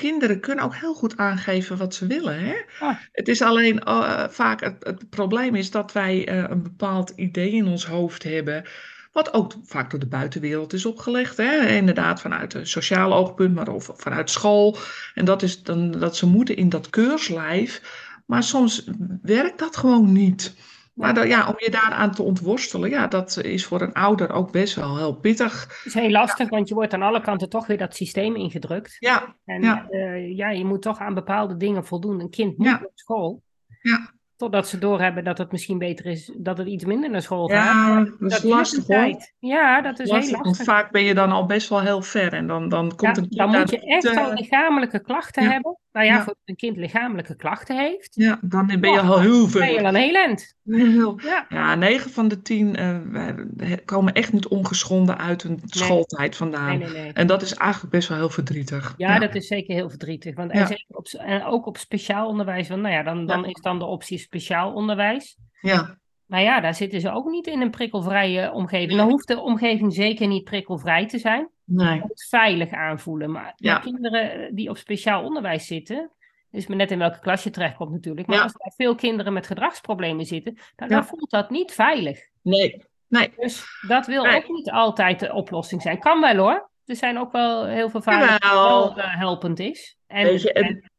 [0.00, 2.40] kinderen kunnen ook heel goed aangeven wat ze willen.
[2.40, 2.54] Hè?
[2.78, 2.96] Ah.
[3.12, 7.50] Het is alleen eh, vaak het, het probleem is dat wij eh, een bepaald idee
[7.50, 8.64] in ons hoofd hebben.
[9.12, 11.36] Wat ook vaak door de buitenwereld is opgelegd.
[11.36, 11.66] Hè?
[11.66, 14.76] Inderdaad, vanuit een sociaal oogpunt, maar of vanuit school.
[15.14, 17.82] En dat is dan dat ze moeten in dat keurslijf.
[18.26, 18.84] Maar soms
[19.22, 20.54] werkt dat gewoon niet.
[21.00, 24.74] Maar ja, om je daaraan te ontworstelen, ja, dat is voor een ouder ook best
[24.74, 25.62] wel heel pittig.
[25.62, 28.96] Het is heel lastig, want je wordt aan alle kanten toch weer dat systeem ingedrukt.
[28.98, 29.86] Ja, En Ja.
[29.90, 32.20] ja, ja je moet toch aan bepaalde dingen voldoen.
[32.20, 32.72] Een kind moet Ja.
[32.72, 33.42] naar school.
[33.82, 34.12] Ja.
[34.36, 37.64] Totdat ze doorhebben dat het misschien beter is dat het iets minder naar school gaat.
[37.64, 39.16] ja dat is Dat lastig hoor.
[39.38, 40.66] Ja, dat is Lastig, heel want lastig.
[40.66, 43.36] vaak ben je dan al best wel heel ver en dan, dan komt een kind
[43.36, 45.78] dan moet je echt eh, al lichamelijke klachten hebben.
[45.92, 46.22] Nou ja, Ja.
[46.24, 49.48] voor een kind lichamelijke klachten heeft, Ja, dan ben je Oh, al heel ben je
[49.74, 49.86] veel.
[49.86, 50.36] al heel.
[50.64, 51.46] Heel- Ja.
[51.48, 56.78] Ja, 9 van de 10 eh, komen echt niet ongeschonden uit hun schooltijd vandaan.
[56.78, 57.12] Nee, nee, nee.
[57.12, 58.94] En dat is eigenlijk best wel heel verdrietig.
[58.96, 60.34] Ja, dat is zeker heel verdrietig.
[60.34, 62.68] Want en, zeker op, en ook op speciaal onderwijs.
[62.68, 65.36] Want nou ja, dan, dan is dan de optie speciaal onderwijs.
[65.60, 68.98] Ja, Maar ja, daar zitten ze ook niet in een prikkelvrije omgeving.
[68.98, 71.48] Dan hoeft de omgeving zeker niet prikkelvrij te zijn.
[71.70, 72.02] Nee.
[72.28, 73.30] Veilig aanvoelen.
[73.30, 73.78] Maar Ja.
[73.78, 76.10] kinderen die op speciaal onderwijs zitten,
[76.50, 78.26] dus maar net in welke klas je terechtkomt natuurlijk.
[78.26, 78.42] Maar Ja.
[78.42, 80.94] als er veel kinderen met gedragsproblemen zitten, dan, Ja.
[80.94, 82.20] dan voelt dat niet veilig.
[82.42, 82.84] Nee.
[83.08, 83.32] Nee.
[83.36, 84.36] Dus dat wil Nee.
[84.36, 85.98] ook niet altijd de oplossing zijn.
[85.98, 86.70] Kan wel hoor.
[86.84, 89.96] Er zijn ook wel heel veel vaders die wel eh, helpend is.
[90.06, 90.90] Je, en-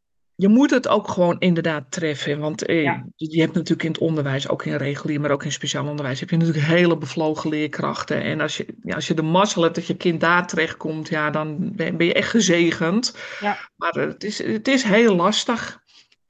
[0.42, 2.40] Je moet het ook gewoon inderdaad treffen.
[2.40, 3.06] Want eh, Ja.
[3.16, 6.30] je, hebt natuurlijk in het onderwijs, ook in regulier, maar ook in speciaal onderwijs, heb
[6.30, 8.22] je natuurlijk hele bevlogen leerkrachten.
[8.22, 11.30] En als je, ja, als je de mazzel hebt dat je kind daar terechtkomt, ja,
[11.30, 13.18] dan ben, je echt gezegend.
[13.40, 13.58] Ja.
[13.76, 15.81] Maar het is, het is heel lastig.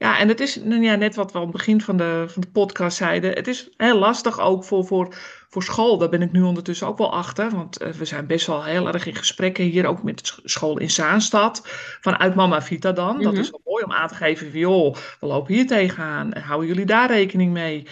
[0.02, 2.48] Ja, en het is ja, net wat we aan het begin van de, van de
[2.48, 3.32] podcast zeiden.
[3.32, 5.14] Het is heel lastig ook voor, voor,
[5.48, 5.98] voor school.
[5.98, 7.50] Daar ben ik nu ondertussen ook wel achter.
[7.50, 10.90] Want eh, we zijn best wel heel erg in gesprekken hier, ook met school in
[10.90, 11.62] Zaanstad.
[12.00, 13.22] Vanuit Mama Vita dan.
[13.22, 13.40] Dat Mhm.
[13.40, 16.32] is wel mooi om aan te geven joh, we lopen hier tegenaan.
[16.38, 17.86] Houden jullie daar rekening mee?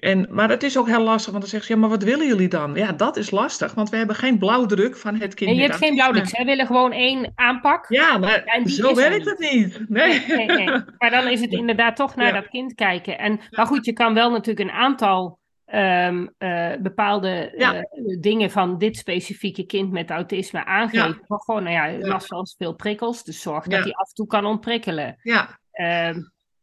[0.00, 2.26] En, maar het is ook heel lastig, want dan zeggen ze, ja, maar wat willen
[2.26, 2.74] jullie dan?
[2.74, 5.50] Ja, dat is lastig, want we hebben geen blauwdruk van het kind.
[5.50, 6.26] en je hebt geen blauwdruk.
[6.28, 7.84] Zij willen gewoon één aanpak.
[7.88, 9.88] Ja, maar zo er werkt het niet.
[9.88, 10.24] Nee.
[10.28, 10.82] Nee, nee, nee.
[10.98, 12.32] Maar dan is het inderdaad toch naar Ja.
[12.40, 13.18] dat kind kijken.
[13.18, 17.74] En, Maar goed, je kan wel natuurlijk een aantal ehm, eh, bepaalde Ja.
[17.74, 17.82] eh,
[18.20, 21.20] dingen van dit specifieke kind met autisme aangeven.
[21.26, 23.24] Maar gewoon, nou ja, last van veel prikkels.
[23.24, 25.16] Dus zorg dat hij af en toe kan ontprikkelen.
[25.22, 26.20] Ja, Ehm,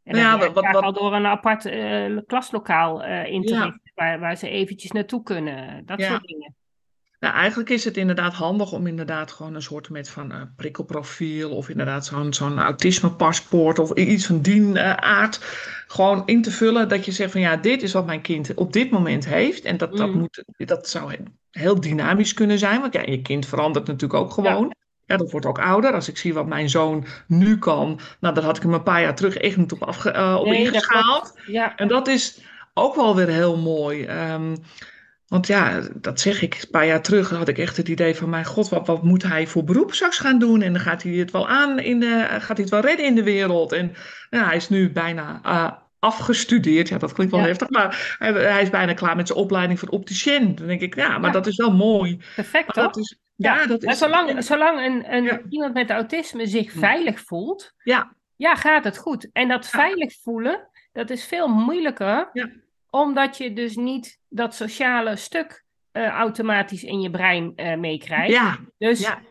[0.08, 3.64] en Nou ja, wat- wat- al door een apart eh, klaslokaal eh, in te Ja.
[3.64, 5.86] richten, waar, waar ze eventjes naartoe kunnen.
[5.86, 6.10] Dat Ja.
[6.10, 6.56] soort dingen.
[7.20, 11.52] Nou, eigenlijk is het inderdaad handig om inderdaad gewoon een soort met van eh, prikkelprofiel
[11.56, 15.40] of inderdaad zo'n zo'n autismepaspoort of iets van die aard
[15.88, 16.90] gewoon in te vullen.
[16.90, 19.64] Dat je zegt van ja, dit is wat mijn kind op dit moment heeft.
[19.64, 20.18] En dat, dat, Mhm.
[20.18, 21.18] moet, dat zou he-
[21.52, 24.64] heel dynamisch kunnen zijn, want ja, je kind verandert natuurlijk ook gewoon.
[24.68, 24.76] Ja.
[25.08, 25.94] Dat wordt ook ouder.
[25.94, 29.02] Als ik zie wat mijn zoon nu kan, nou, daar had ik hem een paar
[29.02, 31.40] jaar terug echt niet op, afge, eh, op Nee, dat ingeschaald.
[31.46, 32.42] Ja, En dat is
[32.74, 34.06] ook wel weer heel mooi.
[34.06, 34.56] Ehm,
[35.28, 36.54] want ja, dat zeg ik.
[36.54, 39.24] Een paar jaar terug had ik echt het idee van: mijn god, wat, wat moet
[39.24, 40.62] hij voor beroep straks gaan doen?
[40.62, 43.16] En dan gaat hij het wel aan in de, gaat hij het wel redden in
[43.16, 43.72] de wereld?
[43.72, 43.94] En
[44.30, 46.90] nou, hij is nu bijna eh, afgestudeerd.
[46.90, 47.48] Ja, dat klinkt wel Ja.
[47.48, 50.56] heftig, maar hij, hij is bijna klaar met zijn opleiding voor opticien.
[50.56, 51.32] Dan denk ik, ja, maar Ja.
[51.36, 52.20] dat is wel mooi.
[52.36, 53.98] perfect dat is, ja, dat is.
[53.98, 55.42] zolang, zolang een, een, Ja.
[55.50, 56.80] iemand met autisme zich Hm.
[56.80, 59.30] veilig voelt, Ja, ja, gaat het goed.
[59.34, 59.70] En dat Ja.
[59.70, 62.50] veilig voelen, dat is veel moeilijker, Ja.
[62.90, 68.34] omdat je dus niet dat sociale stuk eh, automatisch in je brein eh, meekrijgt.
[68.34, 69.22] ja, Dus ja.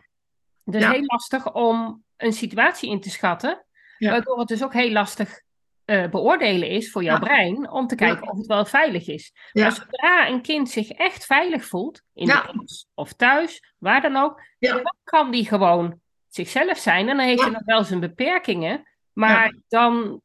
[0.65, 0.91] het is Ja.
[0.91, 3.63] heel lastig om een situatie in te schatten,
[3.97, 4.11] Ja.
[4.11, 5.41] waardoor het dus ook heel lastig
[5.87, 7.19] eh, beoordelen is voor jouw Ja.
[7.19, 8.31] brein, om te kijken Ja.
[8.31, 9.33] of het wel veilig is.
[9.51, 9.61] ja.
[9.63, 14.15] Maar zodra een kind zich echt veilig voelt, in de klas of thuis, waar dan
[14.15, 14.73] ook, Ja.
[14.73, 17.09] dan kan die gewoon zichzelf zijn.
[17.09, 20.21] En dan heeft hij nog wel zijn beperkingen, maar dan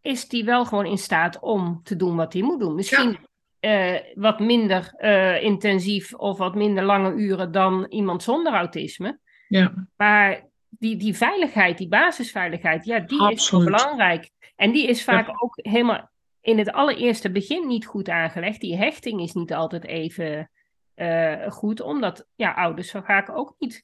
[0.00, 2.74] is die wel gewoon in staat om te doen wat hij moet doen.
[2.74, 3.18] Misschien
[3.60, 9.18] eh, wat minder eh, intensief of wat minder lange uren dan iemand zonder autisme.
[9.48, 9.72] ja.
[9.96, 10.42] Maar
[10.78, 14.30] die, die veiligheid, die basisveiligheid, ja, die is zo belangrijk.
[14.56, 18.60] En die is vaak ook helemaal in het allereerste begin niet goed aangelegd.
[18.60, 20.50] Die hechting is niet altijd even
[20.94, 23.82] eh, goed, omdat ja, ouders zo vaak ook niet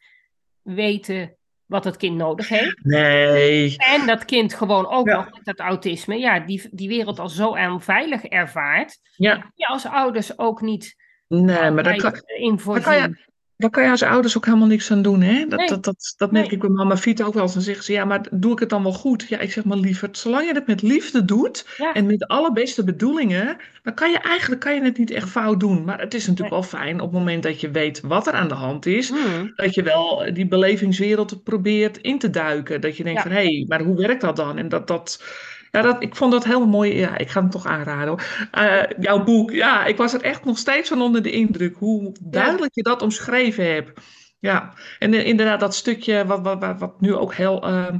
[0.63, 1.35] weten
[1.67, 2.85] wat het kind nodig heeft.
[2.85, 3.77] Nee.
[3.77, 5.17] En dat kind gewoon ook Ja.
[5.17, 8.99] nog met dat autisme, ja, die, die wereld al zo onveilig ervaart.
[9.17, 13.29] Ja, Je als ouders ook niet nee, maar dat kan, in kan, je.
[13.61, 15.21] Daar kan je als ouders ook helemaal niks aan doen.
[15.23, 15.47] Hè?
[15.49, 15.69] Dat, Nee.
[15.69, 16.55] dat, dat, dat merk Nee.
[16.55, 17.53] ik bij mama Vita ook wel eens.
[17.55, 19.27] Dan zeggen ze, ja, maar doe ik het dan wel goed?
[19.29, 21.93] Ja, ik zeg maar lieverd, zolang je het met liefde doet Ja.
[21.93, 25.61] en met de allerbeste bedoelingen, dan kan je eigenlijk kan je het niet echt fout
[25.61, 25.85] doen.
[25.85, 28.49] Maar het is natuurlijk wel fijn op het moment dat je weet wat er aan
[28.49, 29.53] de hand is, Hmm.
[29.55, 32.81] dat je wel die belevingswereld probeert in te duiken.
[32.81, 33.29] Dat je denkt Ja.
[33.29, 34.59] van, hé, hey, maar hoe werkt dat dan?
[34.59, 35.23] En dat, dat,
[35.71, 36.97] ja, dat, ik vond dat heel mooi.
[36.97, 38.23] Ja, ik ga hem toch aanraden hoor.
[38.51, 42.15] Eh, jouw boek, ja, ik was er echt nog steeds van onder de indruk hoe
[42.21, 44.01] duidelijk je dat omschreven hebt.
[44.39, 47.99] Ja, en eh, inderdaad dat stukje wat, wat, wat, wat nu ook heel ehm,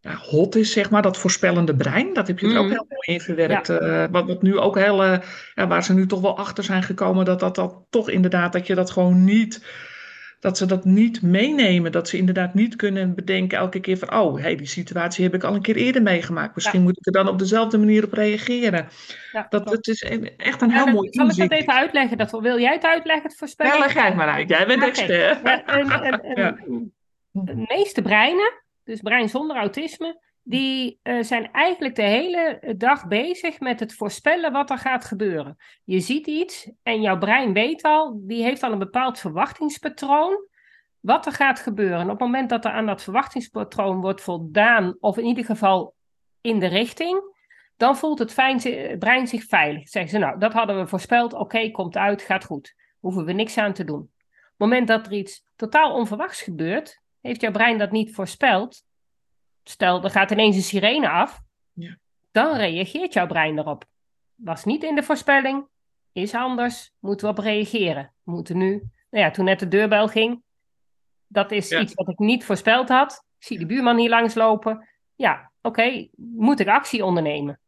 [0.00, 2.72] ja, hot is, zeg maar, dat voorspellende brein, dat heb je er ook Mhm.
[2.72, 3.68] heel mooi in verwerkt.
[3.68, 7.24] Eh, wat, wat nu ook heel, ja, waar ze nu toch wel achter zijn gekomen,
[7.24, 9.64] dat dat, dat toch inderdaad, dat je dat gewoon niet,
[10.40, 11.92] dat ze dat niet meenemen.
[11.92, 15.44] Dat ze inderdaad niet kunnen bedenken elke keer van, oh, hey, die situatie heb ik
[15.44, 16.54] al een keer eerder meegemaakt.
[16.54, 18.88] Misschien moet ik er dan op dezelfde manier op reageren.
[19.32, 19.70] Ja, Dat, klopt.
[19.70, 22.18] dat is een- echt een heel dat- mooi zal ik dat even uitleggen?
[22.18, 23.72] Dat, wil jij het uitleggen, het voorspellen?
[23.72, 24.48] Ja, leg jij het maar uit.
[24.48, 24.88] Jij bent Oké.
[24.88, 25.40] expert.
[25.44, 26.92] Ja, en- en- en-.
[27.32, 28.52] De meeste breinen,
[28.84, 34.52] dus brein zonder autisme, die eh, zijn eigenlijk de hele dag bezig met het voorspellen
[34.52, 35.56] wat er gaat gebeuren.
[35.84, 40.46] Je ziet iets en jouw brein weet al, die heeft al een bepaald verwachtingspatroon
[41.00, 41.98] wat er gaat gebeuren.
[41.98, 45.94] En op het moment dat er aan dat verwachtingspatroon wordt voldaan, of in ieder geval
[46.40, 47.36] in de richting,
[47.76, 48.34] dan voelt het
[48.98, 49.88] brein zich veilig.
[49.88, 52.74] Zeggen ze, nou, dat hadden we voorspeld, oké, komt uit, gaat goed.
[52.98, 54.00] Hoeven we niks aan te doen.
[54.00, 58.86] Op het moment dat er iets totaal onverwachts gebeurt, heeft jouw brein dat niet voorspeld.
[59.68, 61.40] Stel, er gaat ineens een sirene af,
[61.72, 61.96] ja.
[62.30, 63.84] dan reageert jouw brein erop.
[64.34, 65.66] Was niet in de voorspelling,
[66.12, 68.12] is anders, moeten we op reageren.
[68.22, 68.70] We moeten nu,
[69.10, 70.42] nou ja, toen net de deurbel ging,
[71.26, 73.24] dat is iets wat ik niet voorspeld had.
[73.38, 74.88] Ik zie de buurman hier langslopen.
[75.14, 77.60] Ja, oké, moet ik actie ondernemen?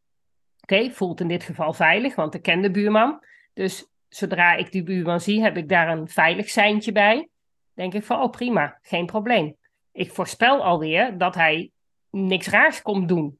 [0.60, 3.24] Oké, voelt in dit geval veilig, want ik ken de buurman.
[3.52, 7.28] Dus zodra ik die buurman zie, heb ik daar een veilig seintje bij.
[7.74, 9.56] Denk ik van, oh prima, geen probleem.
[9.92, 11.70] Ik voorspel alweer dat hij
[12.11, 13.38] niks raars komt doen.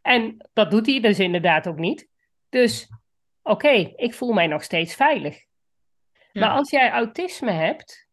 [0.00, 2.08] En dat doet hij dus inderdaad ook niet.
[2.48, 2.88] Dus
[3.42, 5.44] oké, ik voel mij nog steeds veilig.
[6.32, 8.08] Maar als jij autisme hebt,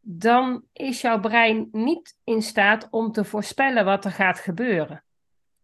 [0.00, 5.04] dan is jouw brein niet in staat om te voorspellen wat er gaat gebeuren.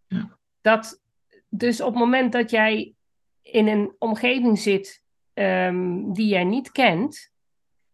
[0.07, 0.39] Ja.
[0.61, 1.03] Dat,
[1.49, 2.95] dus op het moment dat jij
[3.43, 5.03] in een omgeving zit
[5.35, 7.33] um, die jij niet kent,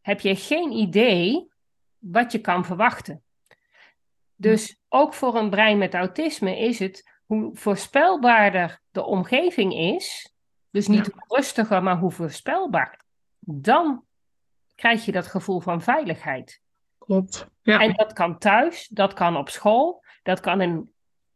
[0.01, 1.49] heb je geen idee
[1.99, 3.23] wat je kan verwachten.
[4.35, 10.35] Dus ook voor een brein met autisme is het hoe voorspelbaarder de omgeving is,
[10.71, 13.01] dus niet hoe rustiger, maar hoe voorspelbaar,
[13.41, 14.05] dan
[14.75, 16.61] krijg je dat gevoel van veiligheid.
[16.99, 17.47] Klopt.
[17.63, 17.81] Ja.
[17.81, 20.95] En dat kan thuis, dat kan op school, dat kan in.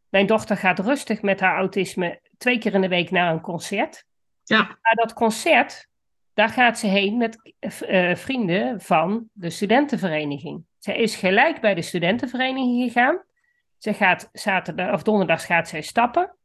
[0.09, 4.05] Mijn dochter gaat rustig met haar autisme twee keer in de week naar een concert.
[4.43, 4.77] Ja.
[4.81, 5.87] Maar dat concert,
[6.33, 10.63] daar gaat ze heen met uh, vrienden van de studentenvereniging.
[10.77, 13.23] Zij is gelijk bij de studentenvereniging gegaan.
[13.81, 16.35] Ze gaat zaterdag of donderdag gaat zij stappen.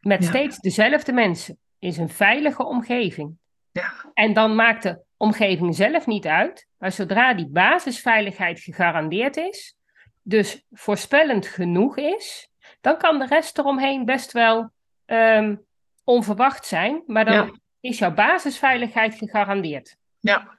[0.00, 1.58] Met steeds dezelfde mensen.
[1.78, 3.36] Is een veilige omgeving.
[3.72, 3.92] Ja.
[4.14, 6.66] En dan maakt de omgeving zelf niet uit.
[6.78, 9.76] Maar zodra die basisveiligheid gegarandeerd is,
[10.22, 14.70] dus voorspellend genoeg is, dan kan de rest eromheen best wel
[15.04, 15.56] ehm,
[16.04, 17.02] onverwacht zijn.
[17.06, 19.96] Maar dan is jouw basisveiligheid gegarandeerd.
[20.18, 20.57] Ja.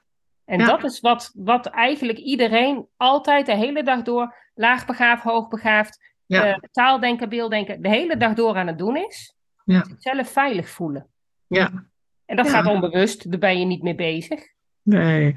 [0.50, 6.48] En dat is wat, wat eigenlijk iedereen altijd de hele dag door, laagbegaafd, hoogbegaafd, ja.
[6.48, 9.34] uh, taaldenken, beelddenken, de hele dag door aan het doen is.
[9.64, 9.86] Ja.
[9.98, 11.06] Zelf veilig voelen.
[11.46, 11.84] Ja.
[12.26, 14.40] En dat gaat onbewust, daar ben je niet mee bezig.
[14.82, 15.32] Nee.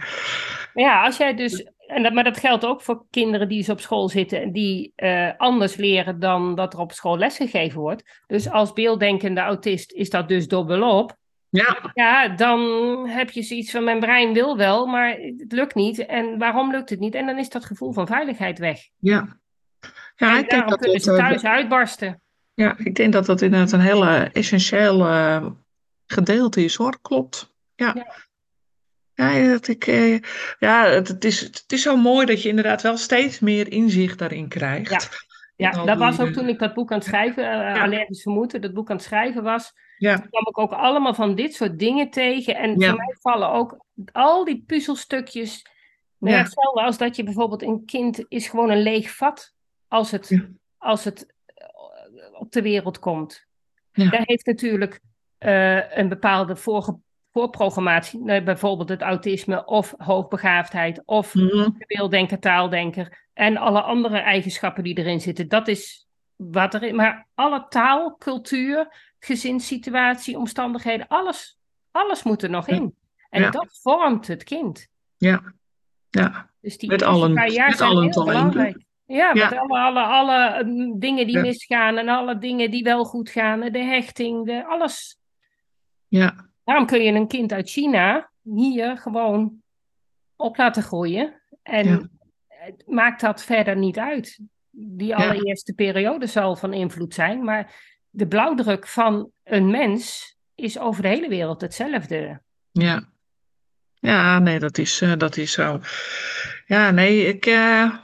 [0.73, 1.71] Maar ja, als jij dus.
[1.87, 5.31] En dat, maar dat geldt ook voor kinderen die op school zitten en die uh,
[5.37, 8.21] anders leren dan dat er op school lesgegeven wordt.
[8.27, 11.17] Dus als beelddenkende autist is dat dus dubbelop.
[11.53, 11.91] Ja.
[11.93, 12.59] ja, dan
[13.07, 16.05] heb je zoiets van mijn brein wil wel, maar het lukt niet.
[16.05, 17.15] En waarom lukt het niet?
[17.15, 18.79] En dan is dat gevoel van veiligheid weg.
[18.97, 19.39] Ja.
[20.15, 22.21] ja en daarom kunnen ze thuis uitbarsten.
[22.53, 25.45] Ja, ik denk dat dat inderdaad een hele essentieel uh,
[26.05, 27.53] gedeelte is hoor, klopt.
[27.75, 27.91] Ja.
[27.95, 28.13] ja.
[29.15, 30.19] Ja, dat ik, eh,
[30.59, 34.47] ja het, is, het is zo mooi dat je inderdaad wel steeds meer inzicht daarin
[34.47, 34.89] krijgt.
[35.55, 38.61] Ja, ja dat was ook toen ik dat boek aan het schrijven, uh, Allergisch Vermoeden,
[38.61, 39.73] dat boek aan het schrijven was.
[40.03, 40.19] Ja.
[40.19, 42.55] Toen kwam ik ook allemaal van dit soort dingen tegen.
[42.55, 45.65] En voor mij vallen ook al die puzzelstukjes.
[46.17, 49.53] Nou, hetzelfde als dat je bijvoorbeeld een kind is gewoon een leeg vat
[49.87, 50.41] als het,
[50.77, 51.65] als het eh,
[52.39, 53.45] op de wereld komt.
[53.91, 54.99] Daar heeft natuurlijk
[55.39, 56.55] uh, een bepaalde
[57.31, 64.97] voorprogrammatie, bijvoorbeeld het autisme of hoogbegaafdheid of mm beelddenker, taaldenker en alle andere eigenschappen die
[64.97, 65.47] erin zitten.
[65.47, 68.87] Dat is wat er Maar alle taal, cultuur,
[69.23, 71.57] gezinssituatie, omstandigheden, alles,
[71.91, 72.95] alles moet er nog in.
[73.29, 74.87] En dat vormt het kind.
[75.17, 75.53] Ja,
[76.09, 76.49] ja.
[76.61, 78.83] Dus die met allen, paar jaar met zijn allen heel belangrijk.
[79.05, 83.29] Ja, met alle, alle, alle mm, dingen die misgaan en alle dingen die wel goed
[83.29, 83.59] gaan.
[83.59, 85.17] De hechting, de, alles.
[86.07, 86.49] Ja.
[86.63, 89.61] Daarom kun je een kind uit China hier gewoon
[90.35, 91.41] op laten groeien.
[91.63, 92.11] En
[92.47, 94.39] het maakt dat verder niet uit.
[94.71, 97.43] Die allereerste periode zal van invloed zijn.
[97.43, 102.41] Maar de blauwdruk van een mens is over de hele wereld hetzelfde.
[102.71, 103.11] Ja.
[103.93, 105.79] Ja, nee, dat is, uh, dat is zo.
[106.65, 107.45] Ja, nee, ik.
[107.45, 107.95] Uh,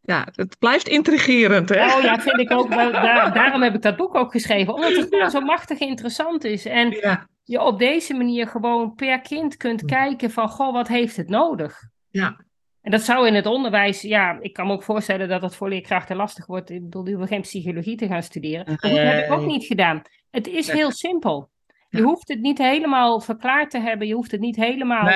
[0.00, 1.68] ja, het blijft intrigerend.
[1.68, 1.94] Hè?
[1.94, 2.70] Oh ja, vind ik ook.
[2.92, 4.74] Daar, daarom heb ik dat boek ook geschreven.
[4.74, 6.64] Omdat het gewoon zo machtig interessant is.
[6.64, 11.16] En ja je op deze manier gewoon per kind kunt kijken van, goh, wat heeft
[11.16, 11.82] het nodig?
[12.08, 12.44] Ja.
[12.82, 15.68] En dat zou in het onderwijs, ja, ik kan me ook voorstellen dat dat voor
[15.68, 16.70] leerkrachten lastig wordt.
[16.70, 18.66] Ik bedoel, die hoeven geen psychologie te gaan studeren.
[18.66, 20.02] Dat heb ik ook niet gedaan.
[20.30, 21.50] Het is heel simpel.
[21.88, 24.06] Je hoeft het niet helemaal verklaard te hebben.
[24.06, 25.10] Je hoeft het niet helemaal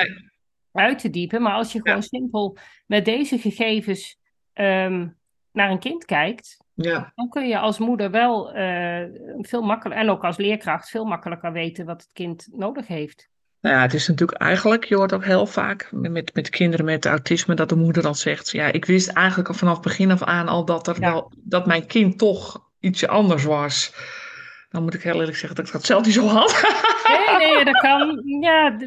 [0.71, 1.41] uit te diepen.
[1.41, 4.17] Maar als je gewoon simpel met deze gegevens
[4.53, 5.17] um,
[5.51, 7.11] naar een kind kijkt, Ja.
[7.15, 9.03] Dan kun je als moeder wel uh,
[9.37, 13.29] veel makkelijker, en ook als leerkracht, veel makkelijker weten wat het kind nodig heeft.
[13.61, 17.05] Nou ja, het is natuurlijk eigenlijk, je hoort ook heel vaak met, met kinderen met
[17.05, 20.47] autisme, dat de moeder dan zegt, ja, ik wist eigenlijk al vanaf begin af aan
[20.47, 23.93] al dat, er wel, dat mijn kind toch ietsje anders was.
[24.69, 26.61] Dan moet ik heel eerlijk zeggen dat ik dat zelf niet zo had.
[27.07, 28.21] Nee, nee, dat kan.
[28.41, 28.77] Ja,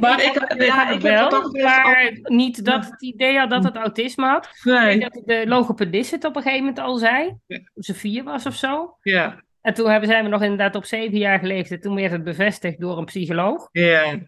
[0.00, 1.50] maar ik, ik, ja, ik wel.
[1.52, 4.48] Maar niet dat het idee had dat het autisme had.
[4.62, 4.94] Nee.
[4.94, 7.36] Ik dat de logopedist het op een gegeven moment al zei.
[7.46, 8.96] Toen ze vier was of zo.
[9.02, 9.42] Ja.
[9.60, 11.82] En toen hebben, zijn we nog inderdaad op zeven jaar geleefd.
[11.82, 13.68] Toen werd het bevestigd door een psycholoog.
[13.72, 14.18] Ja.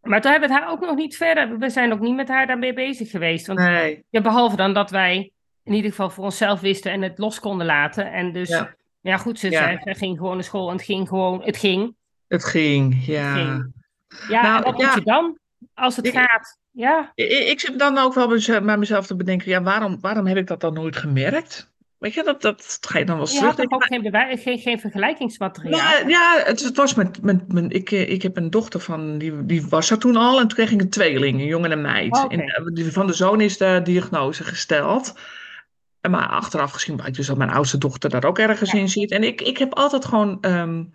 [0.00, 1.58] Maar toen hebben we het haar ook nog niet verder.
[1.58, 3.46] We zijn ook niet met haar daarmee bezig geweest.
[3.46, 4.04] Want, nee.
[4.10, 5.32] ja, behalve dan dat wij
[5.64, 8.12] in ieder geval voor onszelf wisten en het los konden laten.
[8.12, 9.78] En dus, ja, ja goed, ze, ja.
[9.82, 11.94] Zei, ging gewoon naar school en het ging gewoon, het ging.
[12.28, 13.36] Het ging, ja.
[13.36, 13.72] Het ging.
[14.28, 15.38] Ja, nou, en wat moet je dan
[15.74, 16.58] als het gaat?
[16.70, 17.12] Ja.
[17.14, 18.28] Ik, ik zit dan ook wel
[18.62, 21.72] bij mezelf te bedenken, ja, waarom, waarom heb ik dat dan nooit gemerkt?
[22.04, 23.54] Weet je, dat, dat ga je dan wel terug.
[23.54, 25.78] Toch ook geen, geen, geen vergelijkingsmateriaal?
[25.78, 29.18] Ja, ja het, het, was met, met, met ik, eh, ik heb een dochter van,
[29.18, 30.40] die, die was er toen al.
[30.40, 32.12] En toen kreeg ik een tweeling, een jongen en een meid.
[32.16, 32.38] Oh, okay.
[32.38, 35.18] en, eh, van de zoon is de diagnose gesteld.
[36.00, 38.78] En maar achteraf gezien blijkt dus dat mijn oudste dochter daar ook ergens ja.
[38.78, 39.10] in zit.
[39.10, 40.38] En ik, ik heb altijd gewoon...
[40.40, 40.94] Um,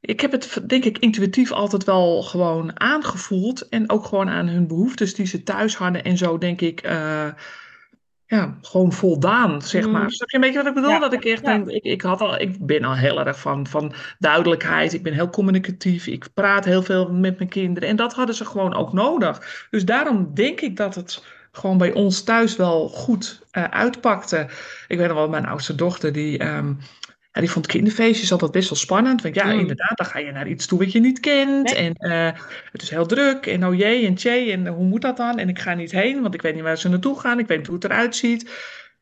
[0.00, 3.68] ik heb het, denk ik, intuïtief altijd wel gewoon aangevoeld.
[3.68, 6.04] En ook gewoon aan hun behoeftes die ze thuis hadden.
[6.04, 6.86] En zo denk ik...
[6.86, 7.26] Uh,
[8.28, 10.02] ja, gewoon voldaan, zeg maar.
[10.02, 10.10] Mm.
[10.10, 10.90] Snap je een beetje wat ik bedoel?
[10.90, 11.46] Ja, dat ik echt ja.
[11.46, 14.92] denk, ik, ik, had al, ik ben al heel erg van, van duidelijkheid.
[14.92, 16.06] Ik ben heel communicatief.
[16.06, 17.88] Ik praat heel veel met mijn kinderen.
[17.88, 19.66] En dat hadden ze gewoon ook nodig.
[19.70, 24.46] Dus daarom denk ik dat het gewoon bij ons thuis wel goed uh, uitpakte.
[24.88, 26.78] Ik weet nog wel, mijn oudste dochter, die, um,
[27.38, 29.22] ja, die vond kinderfeestjes altijd best wel spannend.
[29.22, 29.58] Want ja, mm.
[29.58, 31.64] inderdaad, dan ga je naar iets toe wat je niet kent.
[31.64, 31.74] Nee.
[31.74, 32.40] En uh,
[32.72, 33.46] het is heel druk.
[33.46, 35.38] En oh jee, en tjee, en hoe moet dat dan?
[35.38, 37.38] En ik ga niet heen, want ik weet niet waar ze naartoe gaan.
[37.38, 38.50] Ik weet niet hoe het eruit ziet.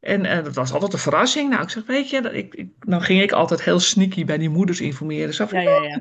[0.01, 1.51] En uh, dat was altijd een verrassing.
[1.51, 4.39] Nou, ik zeg, weet je, dat ik, ik, dan ging ik altijd heel sneaky bij
[4.39, 5.35] die moeders informeren.
[5.35, 6.01] Zo van, ja, ja, ja.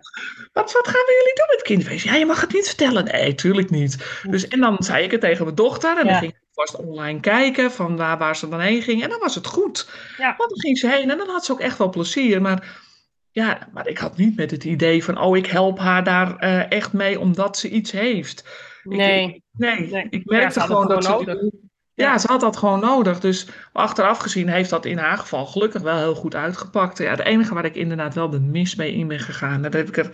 [0.53, 2.05] Wat, wat gaan we jullie doen met kinderfeest?
[2.05, 3.03] Ja, je mag het niet vertellen.
[3.05, 4.21] Nee, tuurlijk niet.
[4.29, 5.97] Dus, en dan zei ik het tegen mijn dochter.
[5.97, 9.03] En dan ging ik vast online kijken van waar, waar ze dan heen ging.
[9.03, 9.89] En dan was het goed.
[10.17, 10.35] Ja.
[10.37, 12.41] Want dan ging ze heen en dan had ze ook echt wel plezier.
[12.41, 12.83] Maar
[13.31, 16.71] ja, maar ik had niet met het idee van, oh, ik help haar daar uh,
[16.71, 18.45] echt mee omdat ze iets heeft.
[18.83, 19.33] Nee.
[19.33, 21.51] Ik, nee, nee, ik merkte ja, gewoon dat ze...
[21.93, 23.19] Ja, ja, ze had dat gewoon nodig.
[23.19, 26.97] Dus achteraf gezien heeft dat in haar geval gelukkig wel heel goed uitgepakt.
[26.97, 29.87] Ja, het enige waar ik inderdaad wel de mis mee in ben gegaan, daar heb
[29.87, 30.11] ik er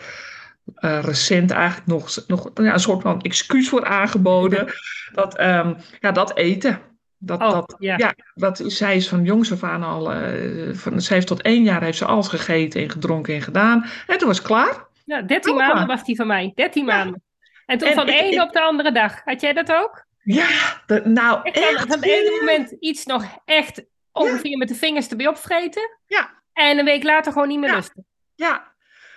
[0.80, 4.74] uh, recent eigenlijk nog, nog ja, een soort van excuus voor aangeboden.
[5.14, 6.80] dat, um, ja, dat eten.
[7.18, 7.98] Dat, oh, dat, ja.
[7.98, 8.16] ja.
[8.36, 11.84] dat zij is van jongs af aan al, uh, van, ze heeft tot één jaar
[11.84, 13.86] heeft ze alles gegeten en gedronken en gedaan.
[14.08, 14.86] En toen was het klaar.
[15.06, 15.88] Ja, 13 maanden klaar.
[15.88, 16.96] was die van mij, 13 ja.
[16.96, 17.22] maanden.
[17.66, 19.22] En toen en, van de ene op de andere dag.
[19.24, 20.06] Had jij dat ook?
[20.24, 20.48] Ja,
[20.86, 21.80] de, nou ik echt.
[21.80, 25.98] Van het ene moment iets nog echt ongeveer met de vingers erbij opvreten.
[26.08, 26.30] Ja.
[26.54, 27.76] En een week later gewoon niet meer ja.
[27.76, 28.06] lusten.
[28.36, 28.71] Ja.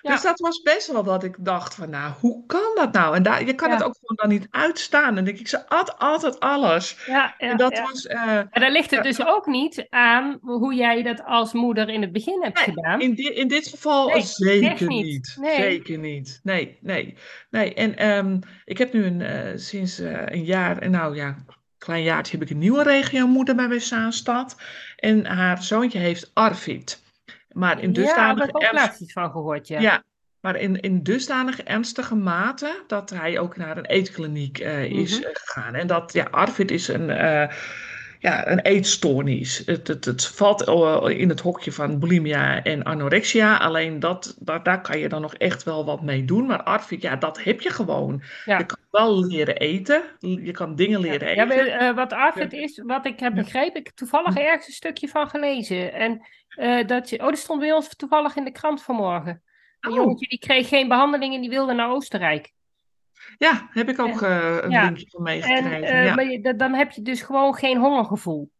[0.04, 0.10] Ja.
[0.10, 3.16] Dus dat was best wel dat ik dacht van, nou, hoe kan dat nou?
[3.16, 5.08] En daar, je kan het ook gewoon dan niet uitstaan.
[5.08, 6.96] En dan denk ik, ze at altijd alles.
[7.06, 8.04] Ja, en dat was...
[8.04, 12.00] Uh, en daar ligt het dus ook niet aan hoe jij dat als moeder in
[12.00, 13.00] het begin hebt nee, gedaan.
[13.00, 15.04] In, di in dit geval nee, zeker niet.
[15.04, 15.36] niet.
[15.40, 15.56] Nee.
[15.56, 16.40] Zeker niet.
[16.42, 17.16] Nee, nee.
[17.50, 17.74] nee.
[17.74, 21.36] En um, ik heb nu een, uh, sinds uh, een jaar, nou ja,
[21.78, 24.56] klein jaartje heb ik een nieuwe regiomoeder bij West-Zaanstad.
[24.96, 27.02] En haar zoontje heeft Arvid.
[27.54, 29.80] Maar in dusdanig ja, daar heb ik van gehoord, ja.
[29.80, 30.04] ja
[30.44, 35.22] maar in, in dusdanig ernstige mate dat hij ook naar een eetkliniek uh, is mm
[35.24, 35.34] -hmm.
[35.34, 35.74] gegaan.
[35.74, 37.48] En dat, ja, Arvid is een, uh,
[38.24, 39.62] ja, een eetstoornis.
[39.66, 40.68] Het, het, het valt
[41.10, 43.56] in het hokje van bulimia en anorexia.
[43.56, 46.46] Alleen dat, dat, daar kan je dan nog echt wel wat mee doen.
[46.46, 48.22] Maar Arvid, ja, dat heb je gewoon.
[48.44, 48.58] Ja.
[48.58, 50.02] Je kan wel leren eten.
[50.18, 51.44] Je kan dingen leren ja.
[51.44, 51.66] eten.
[51.66, 55.08] Ja, uh, wat Arvid is, wat ik heb begrepen, ik heb toevallig ergens een stukje
[55.08, 55.92] van gelezen.
[55.92, 56.26] En
[56.86, 59.42] dat je, oh, dat stond bij ons toevallig in de krant vanmorgen.
[59.80, 59.96] Een Oh.
[59.96, 62.52] jongetje die kreeg geen behandeling en die wilde naar Oostenrijk.
[63.38, 64.84] Ja, heb ik ook uh, een Ja.
[64.84, 65.82] linkje van En meegekregen.
[65.82, 66.14] eh, ja.
[66.14, 68.52] maar je- dan heb je dus gewoon geen hongergevoel.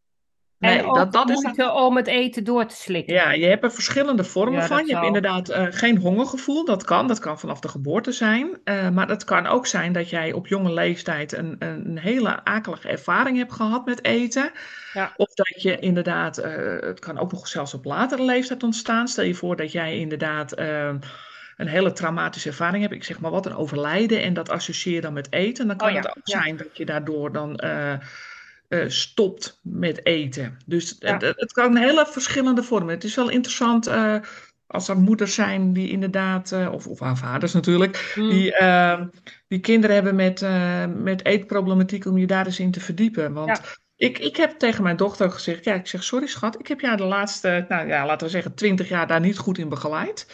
[0.57, 3.13] Nee, en dat, dat is moeite om het eten door te slikken.
[3.13, 4.85] Ja, je hebt er verschillende vormen Ja, van.
[4.85, 6.65] Je hebt inderdaad eh, geen hongergevoel.
[6.65, 7.07] Dat kan.
[7.07, 8.59] Dat kan vanaf de geboorte zijn.
[8.63, 12.87] Eh, maar het kan ook zijn dat jij op jonge leeftijd een, een hele akelige
[12.89, 14.51] ervaring hebt gehad met eten.
[14.93, 15.13] Ja.
[15.17, 19.07] Of dat je inderdaad, eh, het kan ook nog zelfs op latere leeftijd ontstaan.
[19.07, 20.89] Stel je voor dat jij inderdaad eh,
[21.57, 22.95] een hele traumatische ervaring hebt.
[22.95, 24.21] Ik zeg maar wat, een overlijden.
[24.21, 25.67] En dat associeer je dan met eten.
[25.67, 27.55] Dan kan Oh ja, het ook zijn dat je daardoor dan...
[27.55, 27.99] eh, eh,
[28.87, 30.57] stopt met eten.
[30.65, 32.93] Dus het, het kan hele verschillende vormen.
[32.93, 34.15] Het is wel interessant eh,
[34.67, 38.29] als er moeders zijn die inderdaad, eh, of, of haar vaders natuurlijk, Mm.
[38.29, 39.01] die, eh,
[39.47, 43.33] die kinderen hebben met, eh, met eetproblematiek, om je daar eens in te verdiepen.
[43.33, 43.61] Want Ja.
[43.97, 46.97] Ik, ik heb tegen mijn dochter gezegd, ja, ik zeg, sorry schat, ik heb jou
[46.97, 50.27] de laatste, nou ja, laten we zeggen, twintig jaar daar niet goed in begeleid.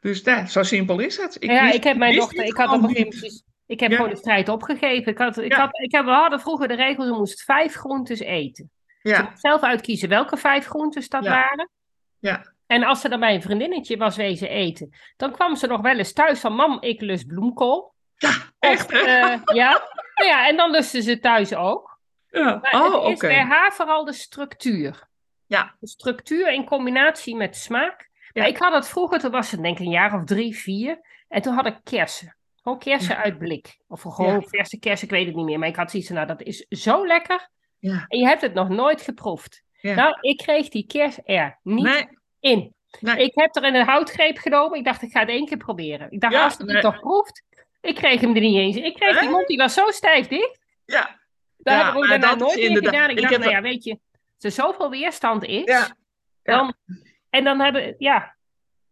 [0.00, 1.36] Dus ja, zo simpel is het.
[1.42, 3.44] Ik ja, wist- ik heb mijn dochter, ik had een gegeven niet.
[3.66, 3.96] ik heb Ja.
[3.96, 5.12] gewoon de strijd opgegeven.
[5.12, 5.58] Ik had, ik Ja.
[5.60, 8.70] had, ik heb, we hadden vroeger de regel, ze moest vijf groentes eten.
[9.02, 11.70] Ja, moest zelf uitkiezen welke vijf groentes dat waren.
[12.18, 15.80] ja, En als ze dan bij een vriendinnetje was wezen eten, dan kwam ze nog
[15.80, 17.94] wel eens thuis van, mam, ik lust bloemkool.
[18.16, 18.98] ja, echt hè?
[18.98, 19.70] Eh, ja.
[20.14, 21.98] Nou ja, en dan lusten ze thuis ook.
[22.30, 22.58] Ja.
[22.62, 25.08] Maar Oh, het is bij haar vooral de structuur.
[25.46, 25.74] Ja.
[25.80, 28.05] De structuur in combinatie met smaak.
[28.36, 28.44] Ja.
[28.44, 31.00] Ik had het vroeger, toen was het denk ik een jaar of drie, vier.
[31.28, 32.36] En toen had ik kersen.
[32.62, 33.78] Gewoon kersen uit blik.
[33.88, 34.40] Of gewoon Ja.
[34.48, 35.58] verse kersen, ik weet het niet meer.
[35.58, 37.48] Maar ik had zoiets van, nou dat is zo lekker.
[37.78, 39.62] Ja, En je hebt het nog nooit geproefd.
[39.80, 39.94] ja.
[39.94, 42.08] Nou, ik kreeg die kers er niet nee,
[42.40, 42.74] in.
[43.00, 43.16] nee.
[43.24, 44.78] Ik heb er in een houtgreep genomen.
[44.78, 46.10] Ik dacht, ik ga het één keer proberen.
[46.10, 46.82] Ik dacht, Ja, als het nee.
[46.82, 47.42] toch proeft.
[47.80, 48.84] Ik kreeg hem er niet eens in.
[48.84, 50.58] Ik kreeg die mond, die was zo stijf dicht.
[50.84, 51.20] Ja,
[51.56, 53.10] Daar heb ik ook daarna dat nooit meer inderdaad- gedaan.
[53.10, 53.90] Ik, ik dacht, heb nou ja, weet je,
[54.34, 55.96] als er zoveel weerstand is, ja,
[56.42, 56.74] dan,
[57.36, 58.36] en dan hebben, ja,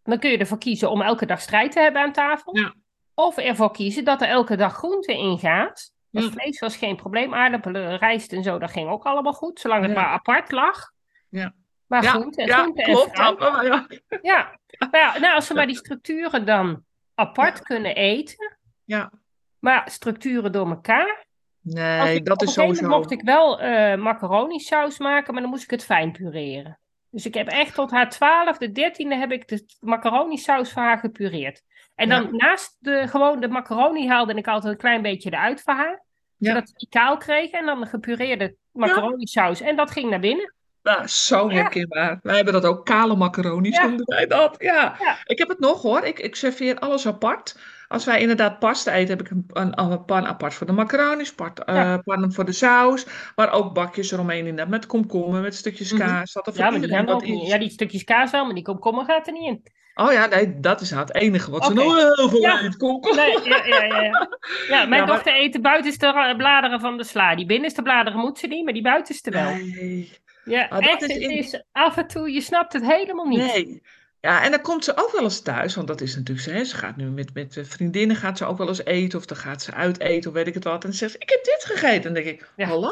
[0.03, 2.57] dan kun je ervoor kiezen om elke dag strijd te hebben aan tafel.
[2.57, 2.75] Ja.
[3.15, 5.93] Of ervoor kiezen dat er elke dag groente in gaat.
[6.11, 6.31] Dus Ja.
[6.31, 7.35] vlees was geen probleem.
[7.35, 9.61] Aardappelen, rijst en zo, dat ging ook allemaal goed.
[9.61, 10.01] Zolang het Ja.
[10.01, 10.91] maar apart lag.
[11.29, 11.53] Ja.
[11.87, 13.11] Maar ja, groente, ja, groente en klopt.
[13.17, 13.39] fruit.
[13.41, 13.87] dat, maar ja.
[14.23, 16.85] Ja, maar ja, nou, als ze maar die structuren dan
[17.15, 18.57] apart kunnen eten.
[18.85, 19.11] Ja.
[19.59, 21.27] Maar structuren door elkaar.
[21.61, 22.83] Nee, ik- dat op is een sowieso.
[22.83, 26.79] moment mocht ik wel eh macaroni saus maken, maar dan moest ik het fijn pureren.
[27.15, 30.99] Dus ik heb echt tot haar twaalfde, dertiende heb ik de macaroni saus voor haar
[30.99, 31.63] gepureerd.
[31.95, 32.29] En dan Ja.
[32.31, 36.03] naast de, gewoon de macaroni haalde ik altijd een klein beetje eruit voor haar.
[36.37, 36.49] Ja.
[36.53, 39.61] Zodat ze die kaal kreeg en dan de gepureerde macaroni saus.
[39.61, 40.55] En dat ging naar binnen.
[40.83, 41.55] Nou, zo Ja.
[41.55, 42.19] herkenbaar.
[42.23, 43.87] Wij hebben dat ook, kale macaroni's Ja.
[43.87, 44.57] noemden wij dat.
[44.59, 44.97] Ja.
[44.99, 45.17] Ja.
[45.25, 46.05] Ik heb het nog hoor.
[46.05, 47.59] Ik, ik serveer alles apart.
[47.95, 51.35] Als wij inderdaad pasta eten, heb ik een, een, een pan apart voor de macaroni's,
[51.35, 51.97] part, eh, Ja.
[51.97, 56.03] pannen voor de saus, maar ook bakjes eromheen inderdaad met komkommer, met stukjes Mhm.
[56.07, 56.33] kaas.
[56.33, 57.47] Dat er voor Ja, maar die ook niet.
[57.47, 59.63] Ja, stukjes kaas wel, maar die komkommer gaat er niet in.
[59.95, 62.69] Oh ja, nee, dat is nou het enige wat ze nog heel veel Ja.
[62.79, 63.25] komkommer.
[63.25, 64.03] Nee, ja, ja, ja.
[64.03, 64.11] ja.
[64.69, 67.35] mijn Ja, maar- dochter eet de buitenste bladeren van de sla.
[67.37, 69.51] Die binnenste bladeren moet ze niet, maar die buitenste wel.
[69.55, 70.13] Nee.
[70.45, 73.39] Ja, Ah, dat echt, is het is af en toe, je snapt het helemaal niet.
[73.39, 73.83] Nee.
[74.25, 76.65] Ja, en dan komt ze ook wel eens thuis, want dat is natuurlijk zo, hè,
[76.65, 79.37] ze gaat nu met, met eh, vriendinnen, gaat ze ook wel eens eten, of dan
[79.37, 80.75] gaat ze uit eten, of weet ik het wat.
[80.75, 81.97] En dan zegt ze, ik heb dit gegeten.
[81.97, 82.67] En dan denk ik, Ja.
[82.67, 82.91] hallo?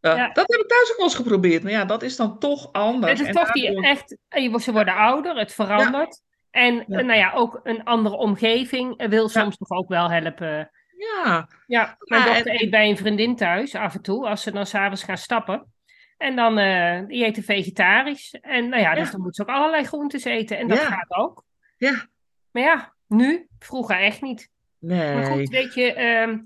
[0.00, 0.30] Ja.
[0.32, 3.12] Dat heb ik thuis ook wel eens geprobeerd, maar ja, dat is dan toch anders.
[3.12, 6.20] Het is En toch die echt, je- ze worden ouder, het verandert.
[6.50, 6.98] En Ja.
[6.98, 10.70] eh, nou ja, ook een andere omgeving eh, wil soms toch ook wel helpen.
[10.96, 14.50] Ja, Ja, mijn dochter en- eet bij een vriendin thuis af en toe, als ze
[14.52, 15.73] dan s'avonds gaan stappen.
[16.16, 18.38] En dan, eh die eten vegetarisch.
[18.40, 20.58] En nou ja, dus dan moet ze ook allerlei groentes eten.
[20.58, 20.84] En dat Ja.
[20.84, 21.44] gaat ook.
[21.76, 22.06] ja,
[22.50, 24.50] Maar ja, nu, vroeger echt niet.
[24.78, 25.24] Maar nee.
[25.24, 26.38] goed, weet je, ehm,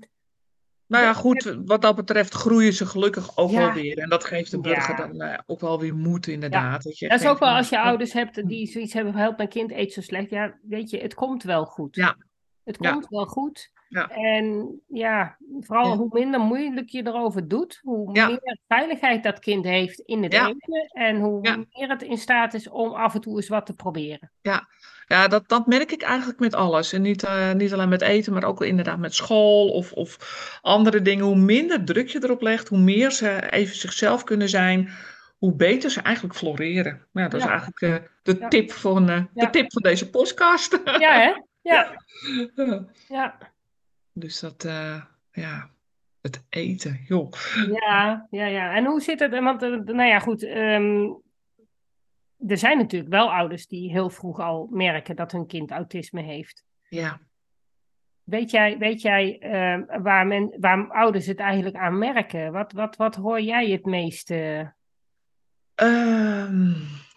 [0.87, 3.97] Nou ja, goed, wat dat betreft groeien ze gelukkig ook wel weer.
[3.97, 6.83] En dat geeft de burger dan eh, ook wel weer moed, inderdaad.
[6.83, 9.37] Dat, je dat is ook wel als je ouders hebt die zoiets hebben van help
[9.37, 10.29] mijn kind eet zo slecht.
[10.29, 11.95] Ja, weet je, het komt wel goed.
[11.95, 12.17] Ja.
[12.63, 12.91] Het Ja.
[12.91, 13.71] komt wel goed.
[13.89, 14.09] Ja.
[14.09, 15.95] En ja, vooral Ja.
[15.97, 18.27] hoe minder moeilijk je erover doet, hoe Ja.
[18.27, 20.47] meer veiligheid dat kind heeft in het Ja.
[20.47, 20.89] eten.
[20.91, 21.55] En hoe Ja.
[21.71, 24.31] meer het in staat is om af en toe eens wat te proberen.
[25.07, 26.93] Ja, dat, dat merk ik eigenlijk met alles.
[26.93, 30.17] En niet, eh, niet alleen met eten, maar ook inderdaad met school of, of
[30.61, 31.25] andere dingen.
[31.25, 34.89] Hoe minder druk je erop legt, hoe meer ze even zichzelf kunnen zijn,
[35.37, 37.07] hoe beter ze eigenlijk floreren.
[37.11, 37.51] Maar ja, dat is Ja.
[37.51, 38.47] eigenlijk eh, de, Ja.
[38.47, 39.45] tip van, eh, Ja.
[39.45, 40.79] de tip van deze podcast.
[40.85, 41.33] Ja, hè?
[41.61, 42.03] Ja,
[43.07, 43.37] Ja.
[44.13, 45.69] Dus dat, eh, ja,
[46.21, 47.31] het eten, joh.
[47.81, 48.75] ja, ja, ja.
[48.75, 49.31] En hoe zit het?
[49.31, 50.43] Want, eh, nou ja, goed.
[50.43, 51.09] ehm,
[52.47, 56.63] er zijn natuurlijk wel ouders die heel vroeg al merken dat hun kind autisme heeft.
[56.89, 57.19] Ja.
[58.23, 62.51] Weet jij, weet jij eh, waar, men, waar ouders het eigenlijk aan merken?
[62.51, 64.73] Wat, wat, wat hoor jij het meeste?
[65.75, 66.73] Ehm,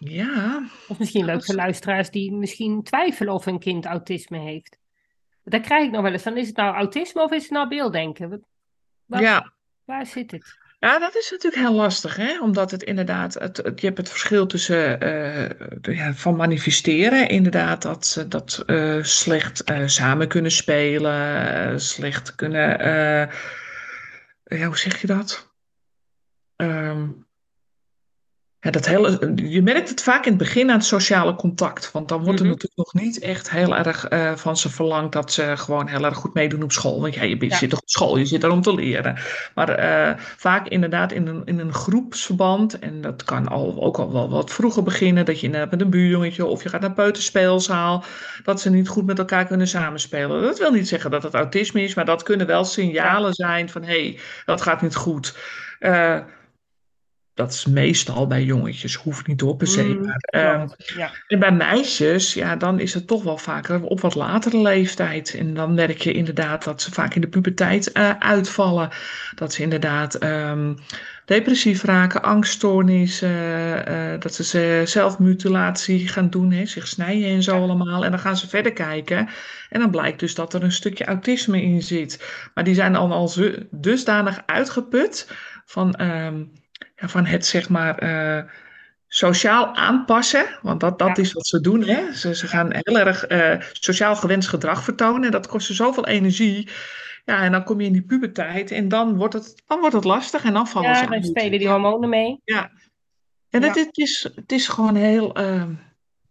[0.09, 0.67] ja.
[0.87, 4.77] Of misschien leuk voor luisteraars die misschien twijfelen of hun kind autisme heeft.
[5.43, 7.67] Daar krijg ik nog wel eens van, is het nou autisme of is het nou
[7.67, 8.45] beelddenken?
[9.05, 9.53] Ja.
[9.83, 10.57] Waar zit het?
[10.79, 12.39] Ja, dat is natuurlijk heel lastig, hè?
[12.41, 15.49] Omdat het inderdaad, het, het- je hebt het verschil tussen eh,
[15.81, 21.77] de- ja, van manifesteren, inderdaad, dat ze dat eh, slecht eh, samen kunnen spelen, eh,
[21.77, 23.35] slecht kunnen, eh,
[24.59, 25.53] ja, hoe zeg je dat?
[26.55, 27.07] Ehm,
[28.63, 32.09] ja, dat hele, je merkt het vaak in het begin aan het sociale contact, want
[32.09, 32.53] dan wordt er Mhm.
[32.53, 36.17] natuurlijk nog niet echt heel erg eh, van ze verlangd dat ze gewoon heel erg
[36.17, 37.01] goed meedoen op school.
[37.01, 37.55] Want ja, je Ja.
[37.57, 39.17] zit toch op school, je zit daar om te leren.
[39.55, 44.13] Maar eh, vaak inderdaad in een, in een groepsverband, en dat kan al, ook al
[44.13, 46.95] wel wat vroeger beginnen, dat je inderdaad met een buurjongetje of je gaat naar een
[46.95, 48.03] peuterspeelzaal,
[48.43, 50.41] dat ze niet goed met elkaar kunnen samenspelen.
[50.41, 53.83] Dat wil niet zeggen dat het autisme is, maar dat kunnen wel signalen zijn van
[53.83, 55.37] hé, hey, dat gaat niet goed.
[55.79, 56.19] Eh,
[57.33, 59.83] dat is meestal bij jongetjes, hoeft niet op per se.
[59.83, 60.67] Mm, maar, ehm,
[60.97, 61.11] ja.
[61.27, 65.33] en bij meisjes, ja, dan is het toch wel vaker op wat latere leeftijd.
[65.33, 68.89] En dan merk je inderdaad dat ze vaak in de puberteit eh, uitvallen.
[69.35, 70.73] Dat ze inderdaad ehm,
[71.25, 77.43] depressief raken, angststoornis, eh, eh, dat ze ze zelfmutilatie gaan doen, hè, zich snijden en
[77.43, 78.03] zo allemaal.
[78.05, 79.29] En dan gaan ze verder kijken.
[79.69, 82.25] En dan blijkt dus dat er een stukje autisme in zit.
[82.53, 83.31] Maar die zijn dan al
[83.71, 85.31] dusdanig uitgeput
[85.65, 86.43] van, ehm,
[86.95, 88.43] ja, van het zeg maar eh,
[89.07, 90.45] sociaal aanpassen.
[90.61, 91.23] Want dat, dat Ja.
[91.23, 91.83] is wat ze doen.
[91.83, 92.13] Hè?
[92.13, 95.23] Ze, ze gaan heel erg eh, sociaal gewenst gedrag vertonen.
[95.23, 96.69] En dat kost ze zoveel energie.
[97.25, 100.03] Ja, en dan kom je in die puberteit en dan wordt het, dan wordt het
[100.03, 101.25] lastig en dan vallen Ja, ze dan uit.
[101.25, 102.41] spelen die hormonen mee.
[102.43, 102.71] Ja.
[103.49, 103.67] En Ja.
[103.67, 105.33] het, het, is, het is gewoon heel.
[105.35, 105.71] ehm,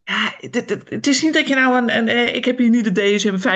[0.05, 1.97] ja, het, het, het is niet dat je nou een.
[1.97, 3.01] een eh, ik heb hier niet de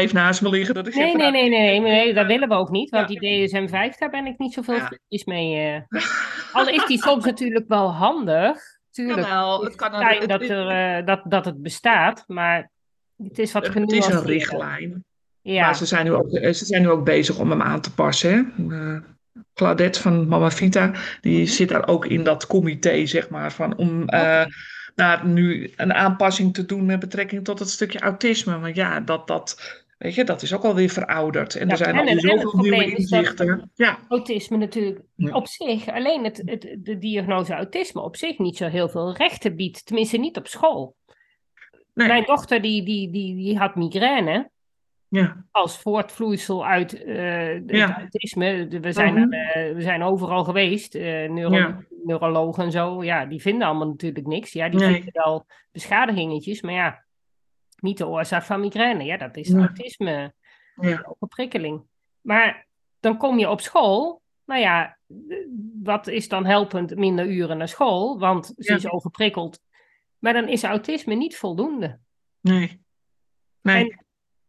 [0.09, 0.75] DSM-5 naast me liggen.
[0.75, 2.71] Dat ik zeg Nee, van, nee, nou, nee, nee, nee, nee, dat willen we ook
[2.71, 2.91] niet.
[2.91, 3.19] Want Ja.
[3.21, 4.91] die DSM-5, daar ben ik niet zoveel Ja.
[5.25, 5.75] mee.
[5.91, 6.01] eh.
[6.53, 8.59] Al is die soms natuurlijk wel handig.
[8.91, 9.21] Tuurlijk.
[9.21, 9.65] kan wel.
[9.65, 10.69] Het kan het, dat, het- er,
[10.99, 12.71] eh, dat, dat het bestaat, maar
[13.23, 15.05] het is wat het is een richtlijn.
[15.43, 17.95] Ja, Maar ze zijn, nu ook, ze zijn nu ook bezig om hem aan te
[17.95, 18.53] passen.
[18.69, 18.99] Hè?
[19.55, 21.47] Claudette van Mama Vita, die Mhm.
[21.51, 24.05] zit daar ook in dat comité, zeg maar, van om
[24.97, 28.59] nou, nu een aanpassing te doen met betrekking tot het stukje autisme.
[28.59, 31.55] Want ja, dat, dat, weet je, dat is ook alweer verouderd.
[31.55, 33.71] En Ja, er zijn en- al en- en het zoveel nieuwe inzichten.
[33.75, 35.35] Ja, autisme natuurlijk Ja.
[35.35, 39.57] op zich, alleen het, het, de diagnose autisme op zich niet zo heel veel rechten
[39.57, 39.87] biedt.
[39.87, 40.97] Tenminste, niet op school.
[41.95, 44.51] nee, Mijn dochter die, die, die, die had migraine.
[45.17, 48.69] Ja, als voortvloeisel uit eh, het autisme.
[48.81, 49.33] We zijn, Mhm.
[49.33, 51.79] eh, we zijn overal geweest, eh, neuro Ja.
[52.05, 53.05] neurologen en zo.
[53.05, 54.53] Ja, die vinden allemaal natuurlijk niks.
[54.53, 54.93] Ja, die Nee.
[54.95, 57.05] vinden wel beschadigingetjes, maar ja,
[57.81, 59.05] niet de oorzaak van migraine.
[59.05, 60.35] Ja, dat is autisme,
[61.03, 61.83] overprikkeling.
[62.21, 62.67] Maar
[63.01, 64.23] dan kom je op school.
[64.45, 64.99] Nou ja,
[65.83, 66.97] wat is dan helpend?
[66.97, 69.61] Minder uren naar school, want ze is overprikkeld.
[70.19, 71.99] Maar dan is autisme niet voldoende.
[72.41, 72.85] nee.
[73.63, 74.06] Nee, En-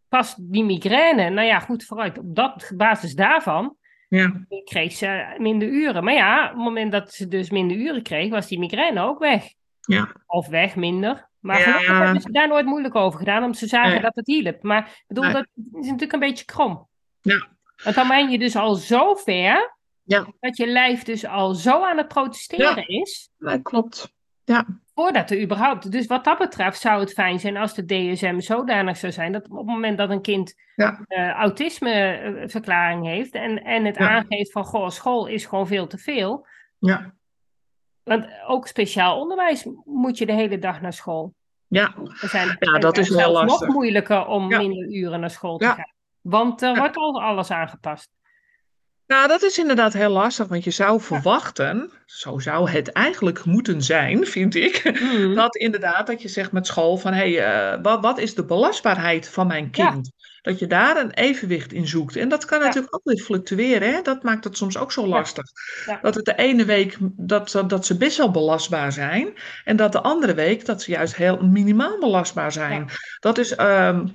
[0.09, 2.17] Pas die migraine, nou ja, goed vooruit.
[2.17, 3.75] Op dat, basis daarvan
[4.09, 6.03] ja, kreeg ze minder uren.
[6.03, 9.19] Maar ja, op het moment dat ze dus minder uren kreeg, was die migraine ook
[9.19, 9.45] weg.
[9.81, 11.29] ja, Of weg, minder.
[11.39, 11.63] Maar Ja.
[11.63, 14.01] gelukkig hebben ze daar nooit moeilijk over gedaan, omdat ze zagen Nee.
[14.01, 14.63] dat het hielp.
[14.63, 15.33] Maar ik bedoel, Nee.
[15.33, 16.87] dat is natuurlijk een beetje krom.
[17.21, 17.47] Ja.
[17.83, 20.25] Want dan ben je dus al zo ver, Ja.
[20.39, 24.13] dat je lijf dus al zo aan het protesteren is, dat klopt.
[24.43, 24.65] Ja,
[24.97, 25.91] voordat er überhaupt...
[25.91, 29.49] Dus wat dat betreft zou het fijn zijn als de DSM zodanig zou zijn, dat
[29.49, 34.09] op het moment dat een kind ja, eh, autismeverklaring heeft en, en het Ja.
[34.09, 36.47] aangeeft van, goh, school is gewoon veel te veel.
[36.79, 37.13] ja,
[38.03, 41.33] Want ook speciaal onderwijs moet je de hele dag naar school.
[41.67, 41.95] ja.
[42.21, 43.67] Er zijn Ja, dat is zelfs lastig.
[43.67, 45.73] nog moeilijker om minder uren naar school te Ja.
[45.73, 45.93] gaan.
[46.21, 48.09] Want er wordt al alles aangepast.
[49.07, 53.81] Nou, dat is inderdaad heel lastig, want je zou verwachten, zo zou het eigenlijk moeten
[53.81, 55.33] zijn, vind ik, Mhm.
[55.35, 58.45] dat inderdaad dat je zegt met school van, hé, hey, eh, wat, wat is de
[58.45, 59.89] belastbaarheid van mijn Ja.
[59.89, 60.11] kind?
[60.41, 62.15] Dat je daar een evenwicht in zoekt.
[62.15, 62.65] En dat kan Ja.
[62.65, 64.01] natuurlijk ook weer fluctueren, hè?
[64.01, 65.45] Dat maakt het soms ook zo lastig.
[65.85, 65.99] Ja.
[66.01, 69.33] Dat het de ene week dat, ze- dat ze best wel belastbaar zijn,
[69.63, 72.89] en dat de andere week dat ze juist heel minimaal belastbaar zijn.
[73.19, 73.55] Dat is...
[73.55, 74.05] ehm,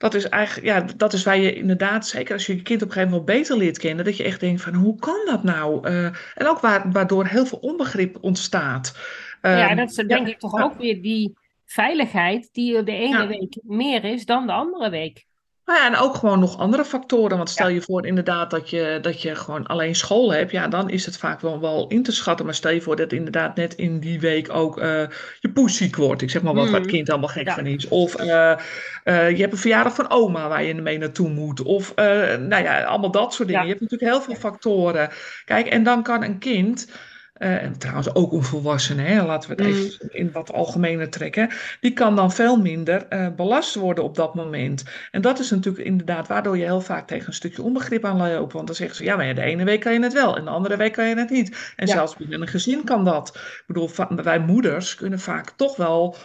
[0.00, 2.88] dat is eigenlijk, ja, dat is waar je inderdaad, zeker als je je kind op
[2.88, 5.86] een gegeven moment beter leert kennen, dat je echt denkt van hoe kan dat nou?
[5.88, 8.98] Eh, en ook waar, waardoor heel veel onbegrip ontstaat.
[9.42, 11.32] ja, Ehm, dat is denk ik toch ook weer die
[11.64, 13.26] veiligheid die er de ene Ja.
[13.26, 15.26] week meer is dan de andere week.
[15.70, 17.36] Nou ja, en ook gewoon nog andere factoren.
[17.36, 17.74] Want stel Ja.
[17.74, 20.50] je voor inderdaad dat je, dat je gewoon alleen school hebt.
[20.50, 22.44] Ja, dan is het vaak wel, wel in te schatten.
[22.46, 25.02] Maar stel je voor dat inderdaad net in die week ook eh,
[25.40, 26.22] je poes ziek wordt.
[26.22, 26.94] Ik zeg maar wat, waar het Mhm.
[26.94, 27.54] kind allemaal gek Ja.
[27.54, 27.88] van is.
[27.88, 28.58] Of eh, eh,
[29.30, 31.62] je hebt een verjaardag van oma waar je mee naartoe moet.
[31.62, 33.62] Of nou ja, allemaal dat soort dingen.
[33.64, 33.68] Ja.
[33.68, 35.08] Je hebt natuurlijk heel veel factoren.
[35.44, 36.90] Kijk, en dan kan een kind...
[37.40, 39.82] eh, en trouwens ook een volwassene, hè, laten we het Mhm.
[39.82, 41.50] even in wat algemener trekken.
[41.80, 44.84] Die kan dan veel minder eh, belast worden op dat moment.
[45.10, 48.52] En dat is natuurlijk inderdaad waardoor je heel vaak tegen een stukje onbegrip aan loopt.
[48.52, 50.50] Want dan zeggen ze, ja, maar de ene week kan je het wel en de
[50.50, 51.72] andere week kan je het niet.
[51.76, 51.92] En Ja.
[51.92, 53.28] zelfs binnen een gezin kan dat.
[53.36, 53.90] Ik bedoel,
[54.22, 56.16] wij moeders kunnen vaak toch wel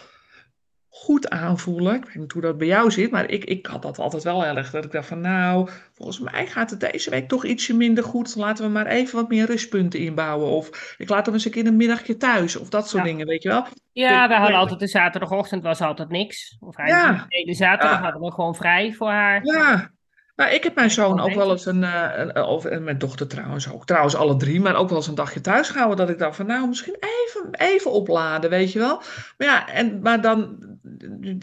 [0.98, 1.94] goed aanvoelen.
[1.94, 4.44] Ik weet niet hoe dat bij jou zit, maar ik, ik had dat altijd wel
[4.44, 4.70] erg.
[4.70, 8.36] Dat ik dacht van, nou, volgens mij gaat het deze week toch ietsje minder goed.
[8.36, 10.48] Laten we maar even wat meer rustpunten inbouwen.
[10.48, 12.56] Of ik laat hem eens een keer een middagje thuis.
[12.56, 13.08] Of dat soort Ja.
[13.10, 13.66] dingen, weet je wel.
[13.92, 14.58] Ja, we hadden Ja.
[14.58, 16.56] altijd de zaterdagochtend was altijd niks.
[16.60, 16.82] Of Ja.
[16.84, 18.02] eigenlijk de hele zaterdag Ja.
[18.02, 19.40] hadden we gewoon vrij voor haar.
[19.44, 19.90] Ja,
[20.36, 23.26] Nou, ik heb mijn zoon ook wel eens een, eh, een of en mijn dochter
[23.28, 26.18] trouwens ook, trouwens alle drie, maar ook wel eens een dagje thuis gehouden dat ik
[26.18, 29.02] dacht van nou, misschien even, even opladen, weet je wel.
[29.38, 30.58] Maar ja, en, maar dan,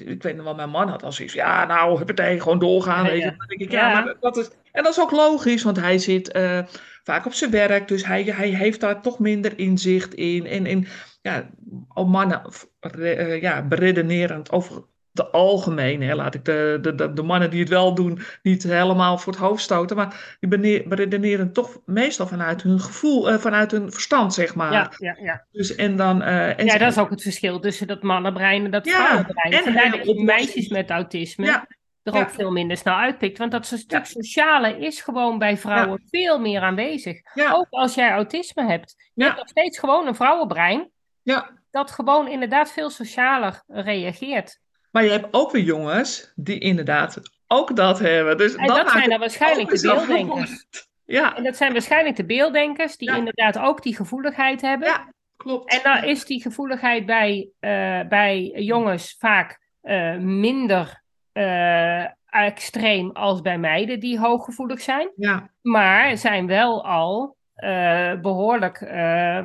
[0.06, 3.18] ik weet nog wel, mijn man had al zoiets, ja nou, huppatee, gewoon doorgaan, weet
[3.18, 3.24] je.
[3.24, 3.36] ja.
[3.38, 4.02] Dan denk ik, ja, Ja.
[4.04, 6.60] maar dat is, en dat is ook logisch, want hij zit eh,
[7.04, 10.46] vaak op zijn werk, dus hij, hij heeft daar toch minder inzicht in.
[10.46, 10.88] En, en
[11.22, 11.50] ja,
[11.88, 12.42] al mannen,
[12.80, 14.84] eh, ja, beredenerend over
[15.14, 19.18] de algemeen, hè, laat ik de, de, de, mannen die het wel doen niet helemaal
[19.18, 23.92] voor het hoofd stoten, maar die beredeneren toch meestal vanuit hun gevoel, eh, vanuit hun
[23.92, 24.72] verstand, zeg maar.
[24.72, 25.46] Ja, ja, ja.
[25.52, 26.22] Dus en dan.
[26.22, 29.54] eh, en ja, dat is ook het verschil tussen dat mannenbrein en dat Ja, vrouwenbrein.
[29.54, 31.68] en Vandaar dat je meisjes met autisme Ja,
[32.04, 32.20] er ja.
[32.22, 33.38] ook veel minder snel uitpikt.
[33.38, 37.22] Want dat stuk sociale is gewoon bij vrouwen veel meer aanwezig.
[37.34, 38.96] ja, Ook als jij autisme hebt.
[39.14, 40.92] Je hebt nog steeds gewoon een vrouwenbrein
[41.22, 41.50] ja.
[41.72, 44.62] dat gewoon inderdaad veel socialer reageert.
[44.94, 48.38] Maar je hebt ook weer jongens die inderdaad ook dat hebben.
[48.38, 50.66] Dus En dat zijn dan waarschijnlijk de beelddenkers.
[51.06, 53.16] Ja, En dat zijn waarschijnlijk de beelddenkers die Ja.
[53.18, 54.88] inderdaad ook die gevoeligheid hebben.
[54.88, 55.74] ja, klopt.
[55.74, 63.42] En dan is die gevoeligheid bij, eh, bij jongens vaak eh, minder eh, extreem als
[63.42, 65.12] bij meiden die hooggevoelig zijn.
[65.16, 69.38] Ja, Maar zijn wel al eh, behoorlijk eh,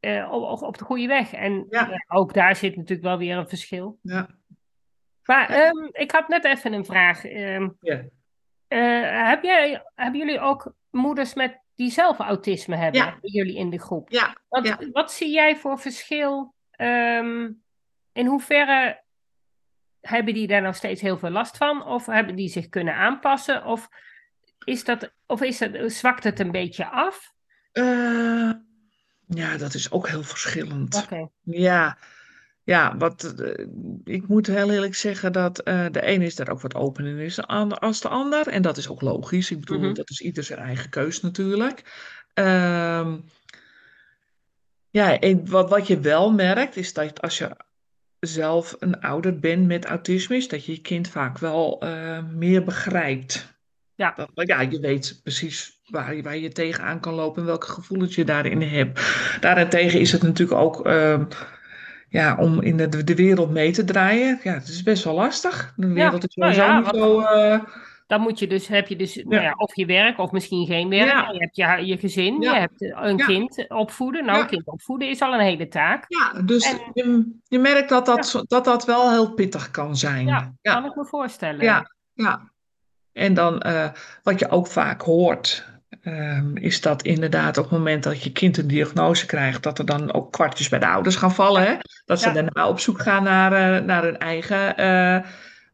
[0.00, 1.32] eh, op, op de goede weg.
[1.32, 2.04] En Ja.
[2.08, 3.98] ook daar zit natuurlijk wel weer een verschil.
[4.02, 4.28] ja,
[5.24, 7.24] Maar ehm, ik had net even een vraag.
[7.24, 8.02] Ehm, ja.
[8.68, 13.00] eh, heb jij, hebben jullie ook moeders met die zelf autisme hebben?
[13.00, 13.18] Ja.
[13.20, 14.10] Jullie in de groep?
[14.10, 14.78] Ja, Want ja.
[14.92, 16.54] wat zie jij voor verschil?
[16.70, 17.50] ehm,
[18.12, 19.02] in hoeverre
[20.00, 21.86] hebben die daar nog steeds heel veel last van?
[21.86, 23.64] Of hebben die zich kunnen aanpassen?
[23.64, 23.88] Of,
[24.64, 27.32] is dat, of is dat, zwakt het een beetje af?
[27.72, 28.50] Eh,
[29.26, 31.02] ja, dat is ook heel verschillend.
[31.04, 31.28] Oké.
[31.42, 31.98] Ja,
[32.64, 33.66] ja wat, eh,
[34.04, 37.18] ik moet heel eerlijk zeggen dat eh, de ene is daar ook wat open in
[37.18, 38.46] is aan- als de ander.
[38.48, 39.50] En dat is ook logisch.
[39.50, 39.94] Ik bedoel, Mhm.
[39.94, 41.82] dat is ieder zijn eigen keus natuurlijk.
[42.34, 43.16] Ehm,
[44.90, 47.56] ja, en wat, wat je wel merkt is dat als je
[48.20, 52.64] zelf een ouder bent met autisme, is dat je je kind vaak wel eh, meer
[52.64, 53.52] begrijpt.
[53.94, 54.12] Ja.
[54.16, 58.14] Dat, ja, je weet precies waar je, waar je tegenaan kan lopen en welke gevoelens
[58.14, 59.00] je daarin hebt.
[59.40, 61.24] Daarentegen is het natuurlijk ook ehm,
[62.14, 64.40] ja, om in de, de wereld mee te draaien.
[64.42, 65.72] Ja, het is best wel lastig.
[65.76, 67.20] De wereld is nou sowieso ja, niet wat- zo...
[67.20, 67.58] eh,
[68.06, 70.88] Dan moet je dus, heb je dus nou ja, of je werk of misschien geen
[70.88, 71.30] werk.
[71.32, 73.24] Je hebt je, je gezin, je hebt een Ja.
[73.26, 74.24] kind opvoeden.
[74.24, 76.04] Nou, een kind opvoeden is al een hele taak.
[76.08, 80.26] ja, dus En- je, je merkt dat dat, dat dat wel heel pittig kan zijn.
[80.26, 80.72] Ja, ja.
[80.74, 81.60] kan ik me voorstellen.
[81.64, 82.52] Ja, ja.
[83.12, 83.88] En dan eh,
[84.22, 85.66] wat je ook vaak hoort,
[86.02, 89.86] ehm, is dat inderdaad op het moment dat je kind een diagnose krijgt, dat er
[89.86, 91.62] dan ook kwartjes bij de ouders gaan vallen.
[91.62, 91.74] Hè?
[92.06, 92.32] Dat ze Ja.
[92.34, 95.18] daarna op zoek gaan naar, eh, naar hun eigen eh,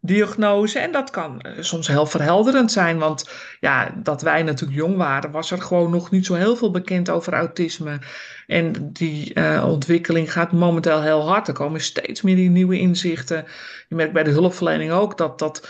[0.01, 0.79] diagnose.
[0.79, 5.31] En dat kan eh, soms heel verhelderend zijn, want ja, dat wij natuurlijk jong waren,
[5.31, 7.99] was er gewoon nog niet zo heel veel bekend over autisme.
[8.47, 11.49] En die ontwikkeling gaat momenteel heel hard.
[11.49, 13.45] Er komen steeds meer die nieuwe inzichten.
[13.89, 15.69] Je merkt bij de hulpverlening ook dat dat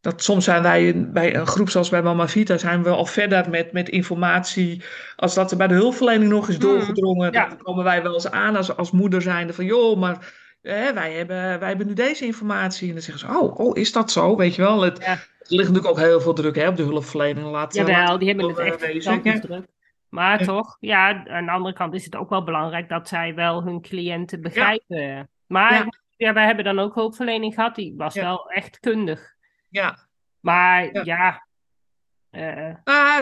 [0.00, 3.50] dat soms zijn wij bij een groep zoals bij Mama Vita zijn we al verder
[3.50, 4.82] met, met informatie.
[5.16, 7.48] Als dat er bij de hulpverlening nog is Mm, doorgedrongen, ja.
[7.48, 10.32] dan komen wij wel eens aan als, als moeder zijnde van joh, maar
[10.62, 12.88] hè, wij, hebben, wij hebben nu deze informatie.
[12.88, 14.36] En dan zeggen ze, oh, oh is dat zo?
[14.36, 14.82] Weet je wel.
[14.82, 15.06] Het, Ja.
[15.12, 17.46] er ligt natuurlijk ook heel veel druk hè, op de hulpverlening.
[17.46, 19.66] Laat, Jawel, laat- die hebben het wel, echt gigantisch druk.
[20.08, 20.46] Maar Ja.
[20.46, 23.80] toch, ja, aan de andere kant is het ook wel belangrijk dat zij wel hun
[23.80, 25.28] cliënten begrijpen.
[25.46, 25.86] Maar
[26.16, 26.32] Ja.
[26.32, 29.38] wij hebben dan ook hulpverlening gehad, die was wel echt kundig.
[29.70, 29.98] Ja.
[30.40, 31.04] Maar Ja.
[31.04, 31.42] ja,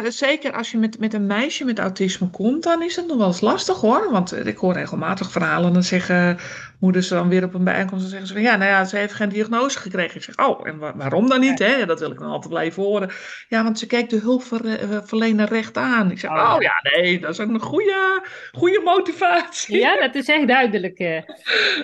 [0.02, 3.16] eh, zeker als je met, met een meisje met autisme komt, dan is het nog
[3.16, 4.10] wel eens lastig hoor.
[4.10, 5.72] Want ik hoor regelmatig verhalen.
[5.72, 6.38] Dan zeggen
[6.80, 8.00] moeders dan weer op een bijeenkomst.
[8.00, 10.16] Dan zeggen ze van ja, nou ja, ze heeft geen diagnose gekregen.
[10.16, 11.58] Ik zeg, oh, en wa- waarom dan niet?
[11.58, 11.86] Hè?
[11.86, 13.10] Dat wil ik dan altijd blijven horen.
[13.48, 16.10] Ja, want ze kijkt de hulpverlener recht aan.
[16.10, 18.22] Ik zeg, Oh, oh, ja, nee, dat is een goede,
[18.52, 19.78] goede motivatie.
[19.78, 20.98] ja, dat is echt duidelijk.
[20.98, 21.22] eh.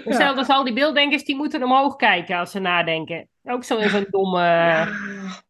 [0.05, 3.29] Hetzelfde als al die beelddenkers, die moeten omhoog kijken als ze nadenken.
[3.45, 4.41] Ook zo in zo'n domme...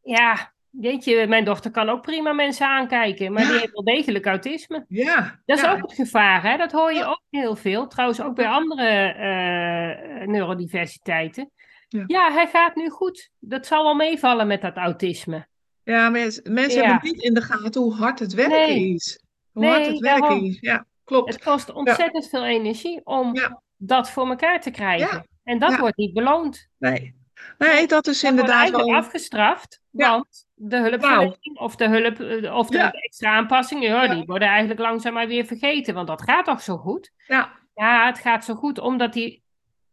[0.03, 0.53] Ja.
[0.71, 3.49] Weet je, mijn dochter kan ook prima mensen aankijken, maar Ja.
[3.51, 4.85] die heeft wel degelijk autisme.
[4.89, 5.73] Ja, Dat is ja.
[5.73, 6.57] ook het gevaar, hè?
[6.57, 7.87] Dat hoor je ook heel veel.
[7.87, 11.51] Trouwens, ook bij andere eh, neurodiversiteiten.
[11.89, 12.05] Ja.
[12.07, 12.33] Ja.
[12.33, 13.31] hij gaat nu goed.
[13.39, 15.47] Dat zal wel meevallen met dat autisme.
[15.85, 18.95] Ja, mensen, mensen hebben niet in de gaten hoe hard het werken Nee.
[18.95, 19.23] is.
[19.53, 20.45] Hoe hard het werken daarom.
[20.45, 20.59] is.
[20.61, 21.33] Ja, klopt.
[21.33, 23.33] Het kost ontzettend veel energie om
[23.77, 25.29] dat voor elkaar te krijgen.
[25.45, 26.69] En dat wordt niet beloond.
[26.79, 27.23] Nee.
[27.59, 28.95] Nee, dat is inderdaad wel...
[28.95, 30.11] afgestraft, Ja.
[30.11, 32.91] want de hulpverlening of de hulp eh, of de Ja.
[32.91, 34.15] extra aanpassingen, ja, Ja.
[34.15, 37.11] die worden eigenlijk langzaam maar weer vergeten, want dat gaat toch zo goed?
[37.27, 39.43] Ja, Ja, het gaat zo goed omdat die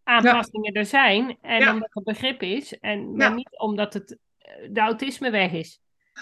[0.03, 4.79] aanpassingen er zijn en omdat er begrip is en maar niet omdat het, eh, de
[4.79, 5.79] autisme weg is.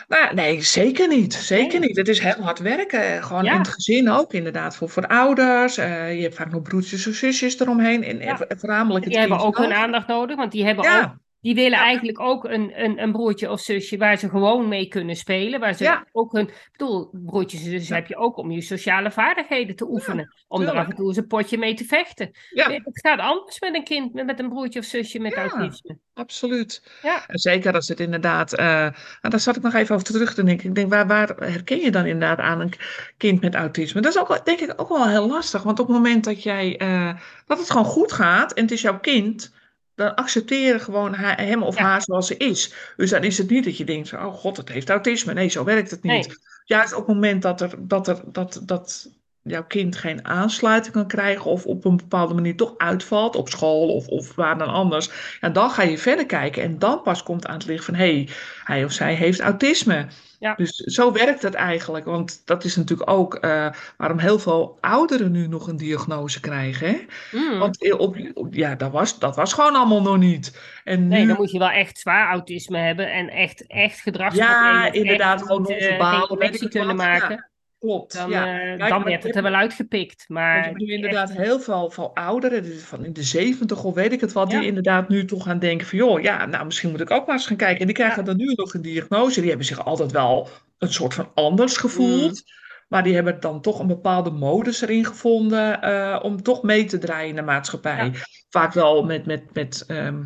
[0.07, 1.33] Nou, nee, zeker niet.
[1.33, 1.97] Zeker niet.
[1.97, 3.23] Het is heel hard werken.
[3.23, 4.75] Gewoon in het gezin ook, inderdaad.
[4.75, 5.77] Voor, voor ouders.
[5.77, 8.03] Eh, je hebt vaak nog broertjes of zusjes eromheen.
[8.03, 8.39] En, Ja.
[8.39, 11.71] en voornamelijk het Die hebben ook hun aandacht nodig, want die hebben ook Die willen
[11.77, 11.83] Ja.
[11.83, 15.59] eigenlijk ook een, een, een broertje of zusje waar ze gewoon mee kunnen spelen.
[15.59, 16.05] Waar ze Ja.
[16.11, 16.47] ook hun.
[16.47, 20.33] Ik bedoel, broertjes en zussen heb je ook om je sociale vaardigheden te oefenen.
[20.47, 22.29] om er af en toe eens een potje mee te vechten.
[22.53, 25.97] Het gaat anders met een kind, met, een broertje of zusje met autisme.
[26.13, 26.83] absoluut.
[27.01, 27.23] Ja.
[27.27, 28.51] Zeker als het inderdaad.
[28.57, 30.69] nou, daar zat ik nog even over terug te denken.
[30.69, 32.73] Ik denk, waar, waar herken je dan inderdaad aan een
[33.17, 34.01] kind met autisme?
[34.01, 35.63] Dat is ook, denk ik ook wel heel lastig.
[35.63, 36.77] Want op het moment dat jij.
[36.77, 37.13] eh,
[37.45, 39.53] dat het gewoon goed gaat en het is jouw kind.
[39.99, 41.83] Dan accepteer je gewoon haar- hem of Ja.
[41.83, 42.73] haar zoals ze is.
[42.97, 45.33] Dus dan is het niet dat je denkt: oh god, het heeft autisme.
[45.33, 46.27] Nee, zo werkt het niet.
[46.27, 46.37] Nee.
[46.65, 49.09] Juist op het moment dat, er, dat, er, dat, dat
[49.41, 51.51] jouw kind geen aansluiting kan krijgen.
[51.51, 53.35] of op een bepaalde manier toch uitvalt.
[53.35, 55.37] op school of, of waar dan anders.
[55.41, 56.63] En dan ga je verder kijken.
[56.63, 58.29] En dan pas komt aan het licht van: hé, hey,
[58.63, 60.07] hij of zij heeft autisme.
[60.39, 60.55] Ja.
[60.55, 62.05] Dus zo werkt het eigenlijk.
[62.05, 66.87] Want dat is natuurlijk ook eh, waarom heel veel ouderen nu nog een diagnose krijgen.
[66.87, 67.05] Hè?
[67.31, 67.59] Mm.
[67.59, 70.59] Want op, op- ja, dat was, dat was gewoon allemaal nog niet.
[70.83, 74.73] En Nee, nu, dan moet je wel echt zwaar autisme hebben en echt, echt gedragsproblemen.
[74.73, 77.35] ja, inderdaad, echt gewoon non-verbaal, het kunnen maken.
[77.35, 77.48] Ja,
[77.79, 78.13] klopt.
[78.13, 78.59] Dan, ja.
[78.59, 80.25] eh, Kijk, dan werd het er wel uitgepikt.
[80.27, 83.93] Maar je hebt echt- inderdaad heel veel, veel ouderen, dus van in de zeventig of
[83.93, 84.59] weet ik het wat, Ja.
[84.59, 87.35] die inderdaad nu toch gaan denken van joh, ja, nou misschien moet ik ook maar
[87.35, 87.79] eens gaan kijken.
[87.79, 89.39] En die krijgen dan nu nog een diagnose.
[89.39, 92.31] Die hebben zich altijd wel een soort van anders gevoeld.
[92.45, 92.57] Mm.
[92.87, 96.97] Maar die hebben dan toch een bepaalde modus erin gevonden eh, om toch mee te
[96.97, 98.11] draaien in de maatschappij.
[98.49, 100.23] Vaak wel met, met, met ehm,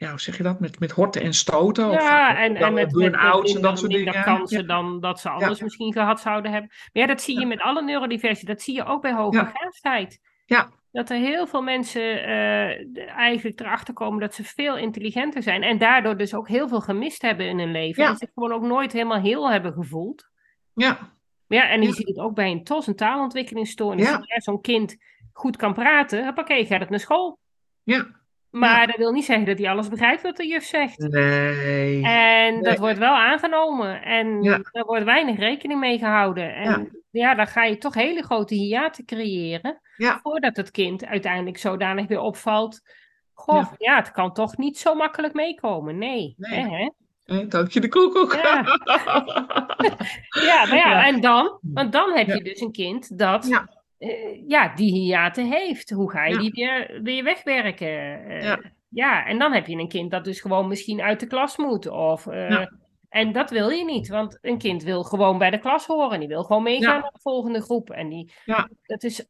[0.00, 0.60] ja, hoe zeg je dat?
[0.60, 1.90] Met, met horten en stoten.
[1.90, 4.26] Ja, en, en met, burn-outs en minder, dat soort minder dingen.
[4.26, 4.66] kansen Ja.
[4.66, 5.64] dan dat ze anders Ja.
[5.64, 6.70] misschien gehad zouden hebben.
[6.70, 8.46] Maar ja, dat zie je met alle neurodiversie.
[8.46, 9.16] Dat zie je ook bij Ja.
[9.16, 10.20] hoogbegaafdheid.
[10.46, 10.70] Ja.
[10.92, 15.62] Dat er heel veel mensen eh, eigenlijk erachter komen dat ze veel intelligenter zijn.
[15.62, 18.02] En daardoor dus ook heel veel gemist hebben in hun leven.
[18.02, 18.08] Ja.
[18.10, 20.28] En zich gewoon ook nooit helemaal heel hebben gevoeld.
[20.74, 20.98] Ja,
[21.46, 24.08] Maar ja, en je ziet het ook bij een TOS, een taalontwikkelingsstoornis.
[24.08, 24.14] Ja.
[24.26, 24.96] Als zo'n kind
[25.32, 27.38] goed kan praten, hoppakee, gaat het naar school.
[27.82, 28.18] ja.
[28.50, 28.86] Maar Ja.
[28.86, 30.98] dat wil niet zeggen dat hij alles begrijpt wat de juf zegt.
[30.98, 32.02] Nee.
[32.04, 32.62] En Nee.
[32.62, 34.02] dat wordt wel aangenomen.
[34.02, 34.58] En Ja.
[34.72, 36.54] daar wordt weinig rekening mee gehouden.
[36.54, 37.34] En ja.
[37.34, 39.80] dan ga je toch hele grote hiaten creëren.
[40.22, 42.80] Voordat het kind uiteindelijk zodanig weer opvalt.
[43.34, 45.98] Goh, ja, het kan toch niet zo makkelijk meekomen.
[45.98, 46.34] Nee.
[46.36, 46.60] Nee.
[46.60, 46.90] Hè,
[47.26, 47.46] hè?
[47.48, 48.34] Dank je de koekoek.
[48.42, 48.62] Ja.
[50.44, 51.58] Ja, maar ja, en dan?
[51.60, 53.64] Want dan heb je dus een kind dat
[54.00, 54.08] Ja.
[54.08, 55.90] eh, ja, die hiaten heeft.
[55.90, 56.40] Hoe ga je Ja.
[56.40, 58.24] die weer, weer wegwerken?
[58.28, 58.60] Eh, Ja.
[58.88, 61.86] ja, en dan heb je een kind dat dus gewoon misschien uit de klas moet.
[61.86, 62.72] Of, eh, Ja.
[63.08, 66.18] En dat wil je niet, want een kind wil gewoon bij de klas horen.
[66.18, 67.90] Die wil gewoon meegaan naar de volgende groep.
[67.90, 68.68] En die, Ja.
[68.82, 69.26] dat is,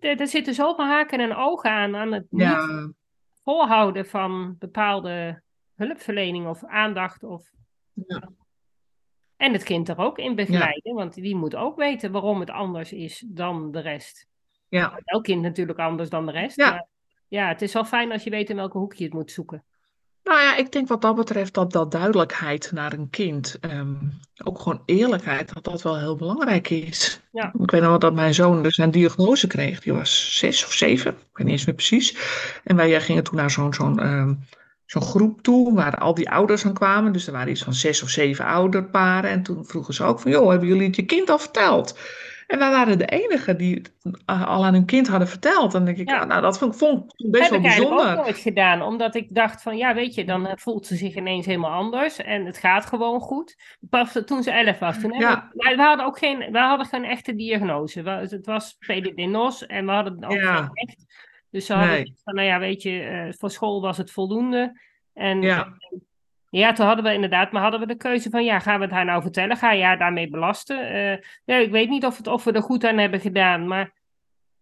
[0.00, 2.92] er, er zitten zoveel haken en ogen aan, aan het niet
[3.44, 5.42] volhouden van bepaalde
[5.74, 7.22] hulpverlening of aandacht.
[7.24, 7.50] Of...
[8.06, 8.28] Ja.
[9.42, 12.92] En het kind er ook in begeleiden, want die moet ook weten waarom het anders
[12.92, 14.26] is dan de rest.
[14.68, 16.56] ja, Elk kind natuurlijk anders dan de rest.
[16.56, 16.70] Ja.
[16.70, 16.86] Maar
[17.28, 19.64] ja, het is wel fijn als je weet in welke hoek je het moet zoeken.
[20.24, 23.94] nou ja, ik denk wat dat betreft dat, dat duidelijkheid naar een kind, ehm,
[24.44, 27.20] ook gewoon eerlijkheid, dat dat wel heel belangrijk is.
[27.32, 27.52] Ja.
[27.58, 29.80] Ik weet nog wel dat mijn zoon dus zijn diagnose kreeg.
[29.80, 32.16] Die was zes of zeven, ik weet niet eens meer precies.
[32.64, 34.34] En wij gingen toen naar zo'n zo'n ehm,
[34.92, 37.12] zo'n groep toe, waar al die ouders aan kwamen.
[37.12, 39.30] Dus er waren iets van zes of zeven ouderparen.
[39.30, 41.98] En toen vroegen ze ook van, joh, hebben jullie het je kind al verteld?
[42.46, 43.92] En wij waren de enigen die het
[44.26, 45.64] al aan hun kind hadden verteld.
[45.64, 46.18] En dan denk ik, Ja.
[46.20, 48.24] ah, nou, dat vond, vond ik best heb wel ik eigenlijk ook bijzonder.
[48.24, 51.46] nooit gedaan, omdat ik dacht van, ja, weet je, dan eh, voelt ze zich ineens
[51.46, 53.56] helemaal anders en het gaat gewoon goed.
[53.90, 55.50] Pas toen ze elf was, toen Ja.
[55.54, 58.02] we, we hadden ook geen, we hadden geen echte diagnose.
[58.02, 60.56] We- het was PDD-NOS en we hadden ook Ja.
[60.56, 61.04] geen echt.
[61.52, 62.14] Dus ze hadden Nee.
[62.24, 64.80] van, nou ja, weet je, eh, voor school was het voldoende.
[65.14, 65.68] En Ja.
[66.50, 68.94] Ja, toen hadden we inderdaad, maar hadden we de keuze van, ja, gaan we het
[68.94, 69.56] haar nou vertellen?
[69.56, 70.88] Ga je haar daarmee belasten?
[70.90, 73.92] Eh, ja, ik weet niet of, het, of we er goed aan hebben gedaan, maar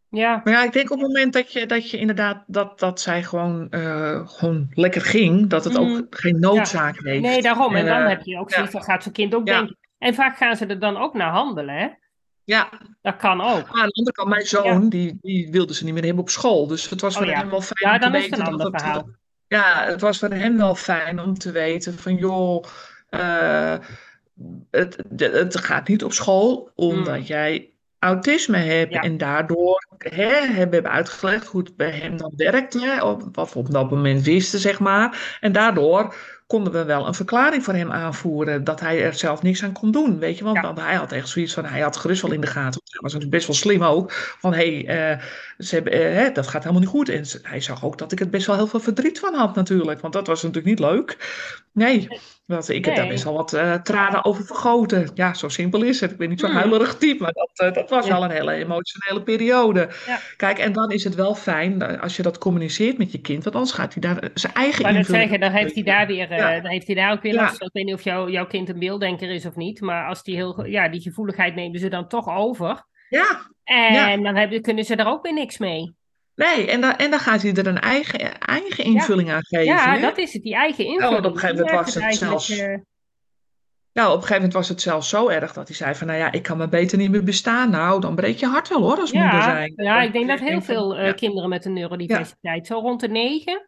[0.09, 3.01] ja, Maar ja, ik denk op het moment dat je, dat je inderdaad, dat, dat
[3.01, 5.83] zij gewoon, eh, gewoon lekker ging, dat het Mhm.
[5.83, 7.23] ook geen noodzaak heeft.
[7.23, 7.75] nee, daarom.
[7.77, 9.77] En dan Eh, heb je ook zoiets, dan gaat zo'n kind ook denken.
[9.99, 11.89] En vaak gaan ze er dan ook naar handelen, hè?
[12.51, 12.69] Ja,
[13.03, 13.67] Dat kan ook.
[13.73, 16.31] maar aan de andere kant, mijn zoon, die, die wilde ze niet meer hebben op
[16.31, 16.67] school.
[16.67, 17.39] Dus het was Oh voor ja.
[17.39, 19.09] hem wel fijn Ja, om te is het weten een dat ander het, verhaal.
[19.47, 22.65] Ja, het was voor hem wel fijn om te weten van, joh,
[23.09, 23.75] eh,
[24.71, 27.23] het, het gaat niet op school omdat Mm.
[27.23, 28.93] jij autisme hebt.
[28.93, 29.01] Ja.
[29.01, 33.59] En daardoor hè, hebben we uitgelegd hoe het bij hem dan werkte, of wat we
[33.59, 35.39] op dat moment wisten, zeg maar.
[35.41, 36.15] En daardoor
[36.51, 39.91] konden we wel een verklaring voor hem aanvoeren dat hij er zelf niks aan kon
[39.91, 40.19] doen.
[40.19, 42.47] Weet je, want, want hij had echt zoiets van, hij had gerust wel in de
[42.47, 42.81] gaten.
[42.85, 44.13] Hij was natuurlijk best wel slim ook.
[44.13, 45.23] Van hé, hey, uh,
[45.59, 47.09] ze hebben, uh, dat gaat helemaal niet goed.
[47.09, 50.01] En hij zag ook dat ik het best wel heel veel verdriet van had natuurlijk.
[50.01, 51.17] Want dat was natuurlijk niet leuk.
[51.73, 52.09] Nee,
[52.47, 55.11] want ik heb daar best wel wat uh, tranen over vergoten.
[55.15, 56.11] Ja, zo simpel is het.
[56.11, 56.59] Ik ben niet zo'n hmm.
[56.59, 58.13] huilerig type, maar dat, dat was ja.
[58.13, 59.89] wel een hele emotionele periode.
[60.07, 60.19] Ja.
[60.37, 63.45] Kijk, en dan is het wel fijn als je dat communiceert met je kind.
[63.45, 65.09] Want anders gaat hij daar zijn eigen invulling...
[65.09, 67.67] Maar zeggen, dan heeft hij daar weer, dan heeft hij daar ook weer last van.
[67.67, 69.81] Ik weet niet of jou, jouw kind een beelddenker is of niet.
[69.81, 72.85] Maar als die heel, ja, die gevoeligheid nemen ze dan toch over.
[73.09, 73.51] Ja.
[73.65, 75.95] En dan hebben, kunnen ze er ook weer niks mee.
[76.35, 79.65] Nee, en dan, en dan gaat hij er een eigen, eigen invulling aan geven.
[79.65, 81.13] Ja, dat is het, die eigen invulling.
[81.13, 82.51] Ja, op een gegeven moment was het zelfs...
[82.51, 82.77] Uh...
[83.93, 86.19] Nou, op een gegeven moment was het zelfs zo erg dat hij zei van, nou
[86.19, 87.71] ja, ik kan me beter niet meer bestaan.
[87.71, 89.73] Nou, dan breek je hart wel hoor, als ja, moeder zijn.
[89.77, 93.67] Ja, ik denk dat heel veel uh, kinderen met een neurodiversiteit, zo rond de negen,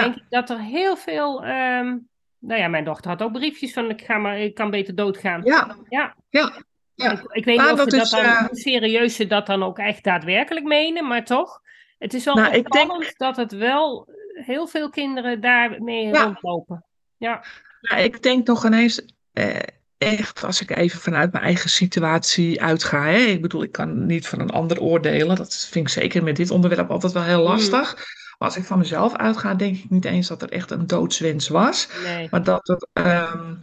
[0.00, 1.46] denk ik dat er heel veel...
[1.46, 4.94] Um, nou ja, mijn dochter had ook briefjes van, ik, ga maar, ik kan beter
[4.94, 5.40] doodgaan.
[5.44, 6.14] Ja, ja.
[6.28, 6.62] ja.
[6.94, 7.12] ja.
[7.12, 8.38] Ik, ik, weet niet of dat, is, dat dan, uh...
[8.38, 11.62] hoe serieus ze dat dan ook echt daadwerkelijk menen, maar toch...
[11.98, 13.18] Het is wel nou, opvallend denk...
[13.18, 16.22] dat het wel heel veel kinderen daarmee ja.
[16.22, 16.84] rondlopen.
[17.16, 17.44] Ja.
[17.80, 19.58] ja, ik denk nog ineens eh,
[19.98, 23.04] echt, als ik even vanuit mijn eigen situatie uitga.
[23.04, 23.18] Hè?
[23.18, 25.36] Ik bedoel, ik kan niet van een ander oordelen.
[25.36, 27.94] Dat vind ik zeker met dit onderwerp altijd wel heel lastig.
[27.96, 28.02] Mm.
[28.44, 31.48] Maar als ik van mezelf uitga, denk ik niet eens dat er echt een doodswens
[31.48, 31.88] was.
[32.04, 32.28] Nee.
[32.30, 33.60] Maar dat, het, um,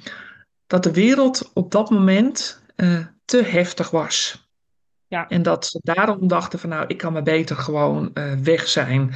[0.68, 4.48] dat de wereld op dat moment uh, te heftig was.
[5.08, 5.28] Ja.
[5.28, 9.14] En dat ze daarom dachten van nou, ik kan maar beter gewoon uh, weg zijn.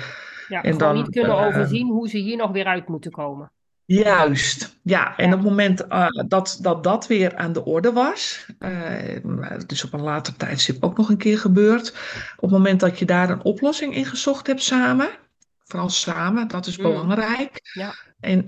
[0.48, 3.52] Ja, en dan niet kunnen uh, overzien hoe ze hier nog weer uit moeten komen.
[3.86, 5.18] Juist, ja.
[5.18, 8.46] En op het moment uh, dat, dat dat weer aan de orde was,
[9.40, 11.90] het is op een later tijdstip ook nog een keer gebeurd,
[12.36, 15.10] op het moment dat je daar een oplossing in gezocht hebt samen,
[15.66, 16.84] vooral samen, dat is mm.
[16.84, 17.60] belangrijk.
[17.74, 17.94] Ja.
[18.20, 18.46] En,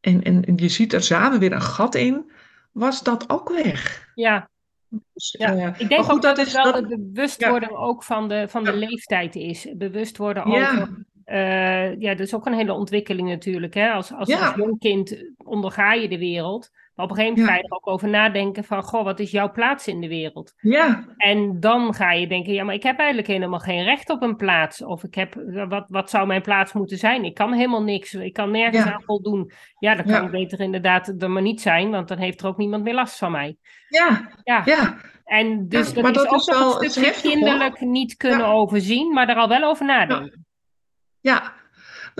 [0.00, 2.30] en, en je ziet er samen weer een gat in,
[2.72, 4.10] was dat ook weg.
[4.14, 4.48] Ja,
[4.88, 6.90] dus, ja, uh, ik denk goed, ook dat, dat het wel dat...
[6.90, 7.76] het bewustwording ja.
[7.76, 8.76] ook van de, van de ja.
[8.76, 9.68] leeftijd is.
[9.76, 11.04] Bewust worden over...
[11.26, 13.74] Uh, ja, dat is ook een hele ontwikkeling natuurlijk.
[13.74, 13.90] Hè?
[13.90, 16.70] Als, als, als jong kind onderga je de wereld.
[16.94, 18.82] Maar op een gegeven moment ga je er ook over nadenken van...
[18.82, 20.52] Goh, wat is jouw plaats in de wereld?
[20.56, 21.04] Ja.
[21.16, 22.52] En dan ga je denken...
[22.52, 24.82] Ja, maar ik heb eigenlijk helemaal geen recht op een plaats.
[24.82, 25.34] Of ik heb...
[25.68, 27.24] Wat, wat zou mijn plaats moeten zijn?
[27.24, 28.14] Ik kan helemaal niks.
[28.14, 29.52] Ik kan nergens aan voldoen.
[29.78, 31.90] Ja, dan kan ik beter inderdaad er maar niet zijn.
[31.90, 33.56] Want dan heeft er ook niemand meer last van mij.
[33.88, 34.62] Ja, ja.
[34.64, 34.96] ja.
[35.24, 37.88] En dus dat is ook is wel een stukje kinderlijk hoor.
[37.88, 40.46] niet kunnen overzien, maar er al wel over nadenken.
[41.20, 41.52] Ja,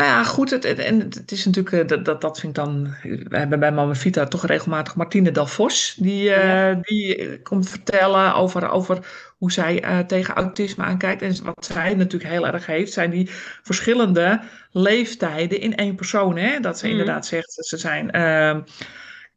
[0.00, 0.50] nou ja, goed.
[0.50, 2.94] Het, en het is natuurlijk, dat, dat, dat vind ik dan.
[3.02, 5.94] We hebben bij Mama Vita toch regelmatig Martine Delfos.
[5.98, 6.70] Die, ja.
[6.70, 8.98] uh, die komt vertellen over, over
[9.38, 11.22] hoe zij uh, tegen autisme aankijkt.
[11.22, 13.30] En wat zij natuurlijk heel erg heeft, zijn die
[13.62, 14.40] verschillende
[14.70, 16.36] leeftijden in één persoon.
[16.36, 16.60] Hè?
[16.60, 16.90] Dat ze mm.
[16.90, 18.16] inderdaad zegt, ze zijn.
[18.16, 18.56] Uh,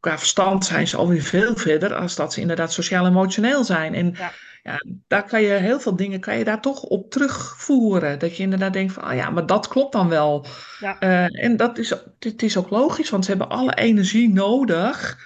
[0.00, 3.94] qua verstand zijn ze alweer veel verder als dat ze inderdaad sociaal-emotioneel zijn.
[3.94, 4.32] En ja.
[4.64, 4.84] Ja.
[5.08, 8.18] daar kan je heel veel dingen kan je daar toch op terugvoeren.
[8.18, 10.46] Dat je inderdaad denkt van, oh ja, maar dat klopt dan wel.
[10.78, 10.96] Ja.
[11.00, 15.18] Uh, en dat is, dit is ook logisch, want ze hebben alle energie nodig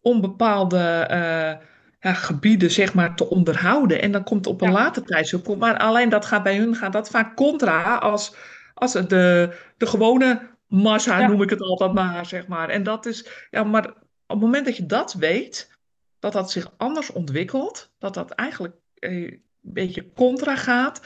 [0.00, 1.66] om bepaalde uh,
[2.00, 4.02] ja, gebieden zeg maar te onderhouden.
[4.02, 4.74] En dan komt op een ja.
[4.74, 8.34] later tijdstip, maar alleen dat gaat bij hun gaat dat vaak contra als,
[8.74, 12.68] als de, de gewone massa, noem ik het altijd maar, zeg maar.
[12.68, 13.94] En dat is, ja, maar op
[14.26, 15.70] het moment dat je dat weet,
[16.22, 21.00] dat dat zich anders ontwikkelt, dat dat eigenlijk een beetje contra gaat,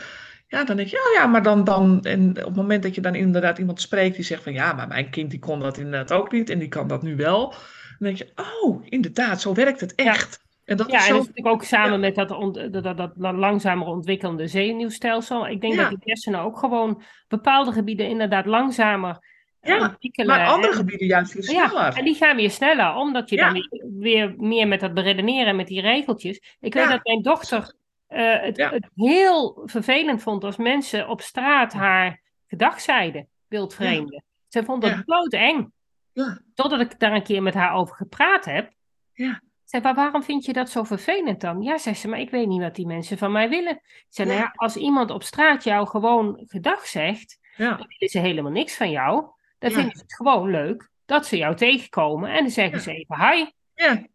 [0.49, 3.01] ja, dan denk je, oh ja, maar dan, dan en op het moment dat je
[3.01, 6.13] dan inderdaad iemand spreekt die zegt van, ja, maar mijn kind die kon dat inderdaad
[6.13, 7.59] ook niet en die kan dat nu wel, dan
[7.99, 10.39] denk je, oh, inderdaad, zo werkt het echt.
[10.41, 10.45] Ja.
[10.65, 11.11] En dat ja, is zo...
[11.11, 11.99] en dat natuurlijk ook samen ja.
[11.99, 15.49] met dat, ont, dat, dat, dat, langzamer ontwikkelende zenuwstelsel.
[15.49, 15.81] Ik denk ja.
[15.81, 19.19] dat die hersenen ook gewoon bepaalde gebieden inderdaad langzamer
[19.67, 21.73] ja, maar andere en, gebieden juist weer sneller.
[21.73, 23.45] Ja, en die gaan weer sneller, omdat je ja.
[23.45, 26.37] dan weer, weer, meer met dat beredeneren en met die regeltjes.
[26.61, 26.91] Ik weet ja.
[26.91, 27.75] dat mijn dochter
[28.09, 34.25] uh, het, het, heel vervelend vond als mensen op straat haar gedag zeiden, wildvreemden.
[34.49, 35.73] Ze vond dat doodeng.
[36.13, 36.41] Ja.
[36.55, 38.73] Totdat ik daar een keer met haar over gepraat heb.
[39.13, 39.41] Ja.
[39.65, 41.63] Zei, maar waarom vind je dat zo vervelend dan?
[41.63, 43.81] Ja, zei ze, maar ik weet niet wat die mensen van mij willen.
[44.09, 47.69] Zei, nou ja, als iemand op straat jou gewoon gedag zegt, ja.
[47.69, 49.27] dan willen ze helemaal niks van jou.
[49.71, 49.81] Dan ja.
[49.81, 53.45] vinden ze het gewoon leuk dat ze jou tegenkomen en dan zeggen ze even hi.
[53.75, 54.07] Ja.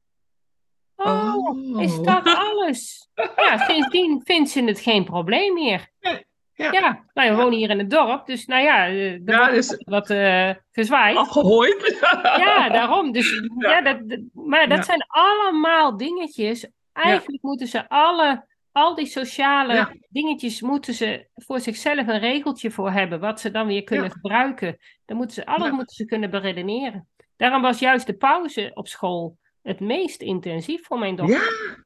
[0.96, 3.10] Oh, oh, is dat alles?
[3.36, 5.90] ja, sindsdien vindt ze het geen probleem meer.
[6.00, 6.22] Ja.
[6.72, 7.04] Ja.
[7.14, 10.50] nou, we wonen hier in het dorp, dus nou ja, er ja, dus, wat uh,
[10.72, 11.18] gezwaaid.
[11.18, 11.98] Afgehooid.
[12.46, 13.12] ja, daarom.
[13.12, 13.82] Dus, ja.
[13.82, 13.98] dat,
[14.34, 16.68] maar dat zijn allemaal dingetjes.
[16.94, 19.96] Eigenlijk moeten ze alle al die sociale ja.
[20.10, 24.12] dingetjes moeten ze voor zichzelf een regeltje voor hebben, wat ze dan weer kunnen ja.
[24.12, 24.78] gebruiken.
[25.06, 25.76] Dan moeten ze, alles ja.
[25.76, 27.08] moeten ze kunnen beredeneren.
[27.36, 31.86] Daarom was juist de pauze op school het meest intensief voor mijn dochter.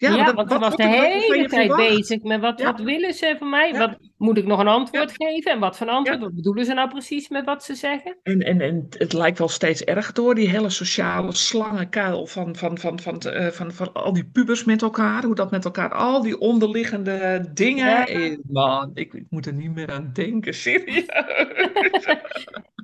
[0.00, 2.64] Ja, Ja, maar dat- want ze was de hele tijd bezig met wat, Ja.
[2.64, 3.72] wat willen ze van mij?
[3.72, 3.78] Ja.
[3.78, 5.52] Wat, moet ik nog een antwoord geven?
[5.52, 6.20] En wat voor antwoord?
[6.20, 8.18] Wat bedoelen ze nou precies met wat ze zeggen?
[8.22, 12.78] En, en, en het lijkt wel steeds erger door, die hele sociale slangenkuil van, van,
[12.78, 15.24] van, van, van, van, van, van al die pubers met elkaar.
[15.24, 18.06] Hoe dat met elkaar, al die onderliggende dingen.
[18.06, 21.04] Eh, Man, ik, ik moet er niet meer aan denken, serieus.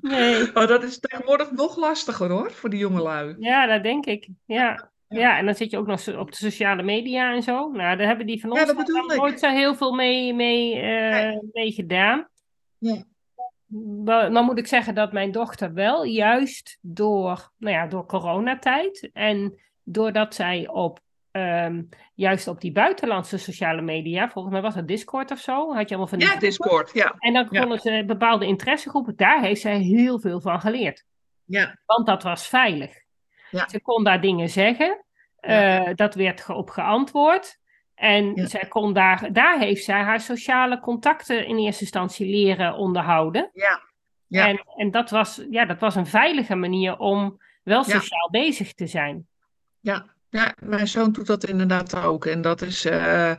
[0.01, 0.51] Nee.
[0.55, 3.35] Maar dat is tegenwoordig nog lastiger hoor, voor die jongelui.
[3.39, 4.29] Ja, dat denk ik.
[4.45, 4.91] Ja.
[5.09, 5.18] Ja.
[5.20, 7.70] Ja, en dan zit je ook nog op de sociale media en zo.
[7.70, 9.16] Nou, daar hebben die van Ja, ons dat ik.
[9.16, 12.28] nooit zo heel veel mee, mee, eh, mee gedaan.
[12.78, 13.02] Ja.
[14.30, 19.61] Dan moet ik zeggen dat mijn dochter wel juist door, nou ja, door coronatijd en
[19.84, 21.00] doordat zij op
[21.30, 21.82] ehm,
[22.14, 25.94] juist op die buitenlandse sociale media, volgens mij was het Discord of zo, had je
[25.94, 26.38] allemaal van die Ja.
[26.38, 27.14] Discord, ja.
[27.18, 27.61] En dan Ja.
[27.61, 31.04] konden ze bepaalde interessegroepen, daar heeft zij heel veel van geleerd.
[31.44, 33.04] Ja, Want dat was veilig.
[33.51, 33.68] Ja.
[33.68, 35.05] Ze kon daar dingen zeggen.
[35.40, 35.84] Ja.
[35.86, 37.59] eh, dat werd op geantwoord.
[37.94, 38.47] En Ja.
[38.47, 43.51] zij kon daar, daar heeft zij haar sociale contacten in eerste instantie leren onderhouden.
[43.53, 43.84] ja.
[44.28, 44.47] Ja.
[44.49, 48.86] En, en dat, was, ja, dat was een veilige manier om wel sociaal bezig te
[48.86, 49.26] zijn.
[49.80, 52.24] Ja, ja, mijn zoon doet dat inderdaad ook.
[52.26, 52.84] En dat is.
[52.84, 53.32] eh,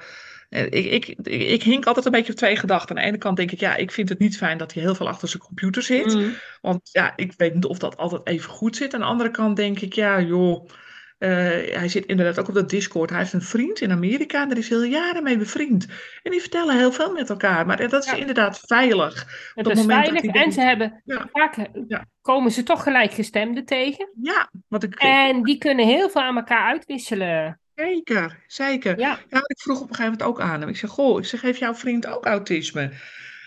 [0.49, 2.95] ik, ik, ik, hink altijd een beetje op twee gedachten.
[2.95, 4.95] Aan de ene kant denk ik, ja, ik vind het niet fijn dat hij heel
[4.95, 6.13] veel achter zijn computer zit.
[6.15, 6.33] Mm.
[6.61, 8.93] Want ja, ik weet niet of dat altijd even goed zit.
[8.93, 10.69] Aan de andere kant denk ik, ja, joh.
[11.17, 11.29] eh,
[11.77, 13.09] hij zit inderdaad ook op dat Discord.
[13.09, 15.85] Hij heeft een vriend in Amerika en daar is hij al jaren mee bevriend.
[16.23, 17.65] En die vertellen heel veel met elkaar.
[17.65, 18.17] Maar dat is Ja.
[18.17, 19.13] inderdaad veilig.
[19.13, 21.29] Het het is moment dat veilig hij en denkt- ze hebben Ja.
[21.31, 22.05] vaak eh, Ja.
[22.21, 24.09] komen ze toch gelijkgestemden tegen.
[24.21, 24.95] Ja, wat ik.
[24.95, 27.59] En die kunnen heel veel aan elkaar uitwisselen.
[27.85, 28.99] Zeker, zeker.
[28.99, 30.69] Ja, Ja, ik vroeg op een gegeven moment ook aan hem.
[30.69, 32.91] Ik zeg, goh, ik zeg, heeft jouw vriend ook autisme?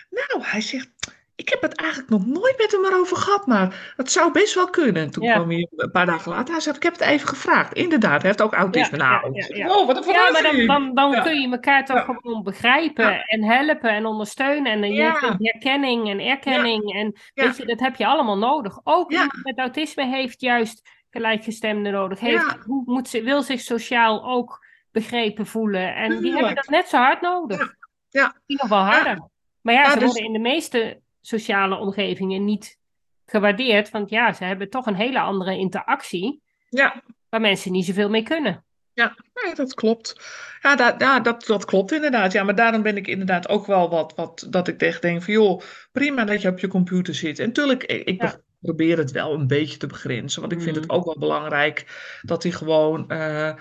[0.09, 0.89] Nou, hij zegt,
[1.35, 4.69] ik heb het eigenlijk nog nooit met hem erover gehad, maar het zou best wel
[4.69, 5.11] kunnen.
[5.11, 5.33] Toen Ja.
[5.33, 7.73] kwam hij een paar dagen later, hij zegt, ik heb het even gevraagd.
[7.73, 8.97] Inderdaad, hij heeft ook autisme.
[8.97, 9.31] Ja, nou,
[9.67, 10.67] wow, wat een Ja, maar dan, verrassing.
[10.67, 14.71] dan, dan kun je elkaar toch gewoon begrijpen en helpen en ondersteunen.
[14.71, 16.93] En dan je herkenning en erkenning.
[16.93, 18.79] En weet je, dat heb je allemaal nodig.
[18.83, 22.19] Ook iemand met autisme heeft juist gelijkgestemden nodig.
[22.19, 22.57] Heeft, Ja.
[22.65, 25.95] hoe moet ze, wil zich sociaal ook begrepen voelen.
[25.95, 27.59] En die hebben dat net zo hard nodig.
[27.59, 28.33] Ja.
[28.45, 28.55] Ja.
[28.57, 29.29] Nog wel harder.
[29.61, 32.77] Maar ja, Ja, ze dus- worden in de meeste sociale omgevingen niet
[33.25, 33.89] gewaardeerd.
[33.89, 36.41] Want ja, ze hebben toch een hele andere interactie.
[36.69, 38.65] Ja, Waar mensen niet zoveel mee kunnen.
[38.93, 40.15] Ja, nee, dat klopt.
[40.61, 42.31] Ja, dat, ja dat, dat klopt inderdaad.
[42.31, 45.33] Ja, maar daarom ben ik inderdaad ook wel wat, wat dat ik echt denk van
[45.33, 47.39] joh, prima dat je op je computer zit.
[47.39, 48.39] En tuurlijk, ik, ik Ja.
[48.61, 50.41] Probeer het wel een beetje te begrenzen.
[50.41, 50.95] Want ik vind het Mhm.
[50.95, 51.85] ook wel belangrijk
[52.21, 53.53] dat hij gewoon eh,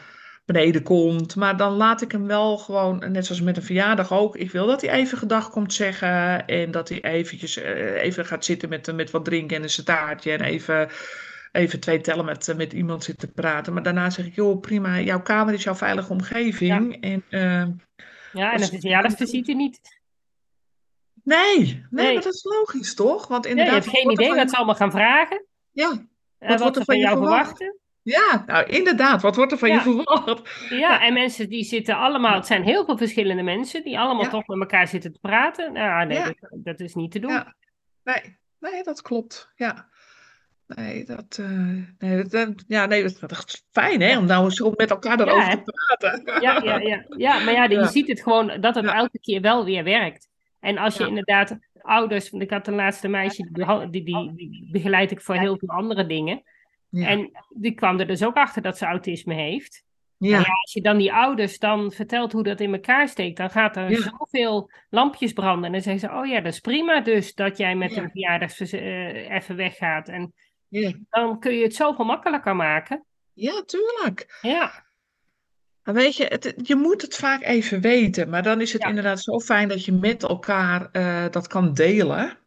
[0.44, 1.36] beneden komt.
[1.36, 4.36] Maar dan laat ik hem wel gewoon, net zoals met een verjaardag ook.
[4.36, 6.46] Ik wil dat hij even gedag komt zeggen.
[6.46, 10.32] En dat hij eventjes eh, even gaat zitten met, met wat drinken en een staartje.
[10.32, 10.88] En even
[11.53, 13.72] even twee tellen met, eh, met iemand zitten praten.
[13.72, 17.01] Maar daarna zeg ik, joh, prima, jouw kamer is jouw veilige omgeving.
[17.01, 17.66] En, eh,
[18.32, 19.99] Ja, en Als- een verjaardagsvisite niet.
[21.37, 22.14] Nee, nee, Nee.
[22.14, 23.26] maar dat is logisch, toch?
[23.28, 25.45] Want Nee, je inderdaad, hebt geen wordt er idee wat ze allemaal gaan vragen.
[25.72, 25.89] Ja,
[26.39, 27.57] wordt wat er ze van jou verwacht?
[27.57, 27.78] verwachten.
[28.03, 29.74] ja, nou inderdaad, wat wordt er van Ja.
[29.74, 30.66] je verwacht?
[30.70, 32.35] Ja, en mensen die zitten allemaal...
[32.35, 34.31] Het zijn heel veel verschillende mensen die allemaal Ja.
[34.31, 35.72] toch met elkaar zitten te praten.
[35.72, 36.24] Nou, nee, Ja.
[36.24, 37.31] dat, dat is niet te doen.
[37.33, 37.55] Ja.
[38.05, 39.89] Nee, nee, dat klopt, ja.
[40.66, 41.49] Nee, dat, eh,
[41.99, 45.49] nee, dat, ja, nee, dat, dat is fijn, hè, om nou zo met elkaar daarover
[45.49, 45.57] hè?
[45.64, 46.41] te praten.
[46.43, 47.05] Ja, ja, ja.
[47.16, 50.28] ja maar ja, je ziet het gewoon dat het elke keer wel weer werkt.
[50.61, 51.08] En als je Ja.
[51.08, 52.30] inderdaad ouders...
[52.30, 56.06] Want ik had een laatste meisje, die, beha- die, begeleid ik voor heel veel andere
[56.06, 56.42] dingen.
[56.88, 59.84] Ja, En die kwam er dus ook achter dat ze autisme heeft.
[60.16, 63.50] ja, ja, als je dan die ouders dan vertelt hoe dat in elkaar steekt, dan
[63.50, 63.96] gaat er Ja.
[64.18, 65.64] zoveel lampjes branden.
[65.64, 68.61] En dan zeggen ze, oh ja, dat is prima dus dat jij met een verjaardag
[68.61, 70.08] eh, even weggaat.
[70.08, 70.34] En
[71.11, 73.04] dan kun je het zoveel makkelijker maken.
[73.32, 74.38] Ja, tuurlijk.
[74.42, 74.84] Ja,
[75.83, 78.28] weet je, het, je moet het vaak even weten.
[78.28, 78.89] Maar dan is het Ja.
[78.89, 82.39] inderdaad zo fijn dat je met elkaar eh, dat kan delen.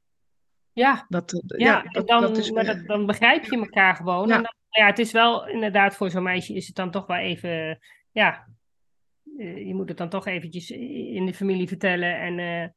[0.74, 1.66] ja, Dat, ja.
[1.66, 4.28] ja, dat, dan, dat is, dat, dan begrijp je elkaar gewoon.
[4.28, 4.36] Ja.
[4.36, 7.18] En dan, ja, het is wel inderdaad voor zo'n meisje is het dan toch wel
[7.18, 7.80] even,
[8.12, 8.48] ja,
[9.38, 12.20] eh, je moet het dan toch eventjes in de familie vertellen.
[12.20, 12.70] En eh,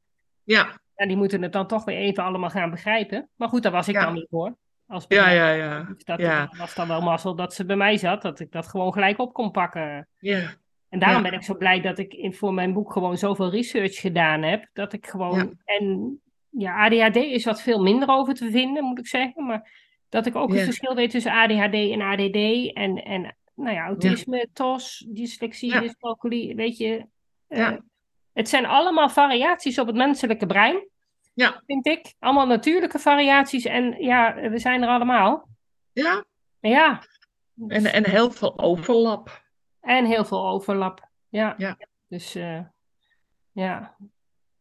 [0.43, 3.29] ja, ja, die moeten het dan toch weer even allemaal gaan begrijpen.
[3.35, 4.57] Maar goed, daar was ik dan niet voor.
[4.87, 8.21] Als ja, ja, ja, dat ja, was dan wel mazzel dat ze bij mij zat,
[8.21, 10.07] dat ik dat gewoon gelijk op kon pakken.
[10.19, 10.53] ja,
[10.89, 11.29] En daarom Ja.
[11.29, 14.69] ben ik zo blij dat ik in, voor mijn boek gewoon zoveel research gedaan heb.
[14.73, 15.37] Dat ik gewoon.
[15.37, 15.75] Ja.
[15.75, 16.19] En
[16.49, 19.45] ja, ADHD is wat veel minder over te vinden, moet ik zeggen.
[19.45, 19.69] Maar
[20.09, 22.73] dat ik ook het verschil weet tussen ADHD en ADD.
[22.73, 27.05] En, en nou ja, autisme, TOS, dyslexie, dyscalculie, weet je.
[27.47, 27.79] Ja.
[28.33, 30.87] Het zijn allemaal variaties op het menselijke brein,
[31.37, 32.13] ja, vind ik.
[32.19, 33.65] Allemaal natuurlijke variaties.
[33.65, 35.47] En ja, we zijn er allemaal.
[35.93, 36.25] ja,
[36.59, 37.01] Ja.
[37.67, 39.41] En, en heel veel overlap.
[39.81, 41.09] En heel veel overlap.
[41.29, 41.55] Ja.
[41.57, 41.77] Ja.
[42.07, 42.59] Dus uh,
[43.51, 43.95] ja.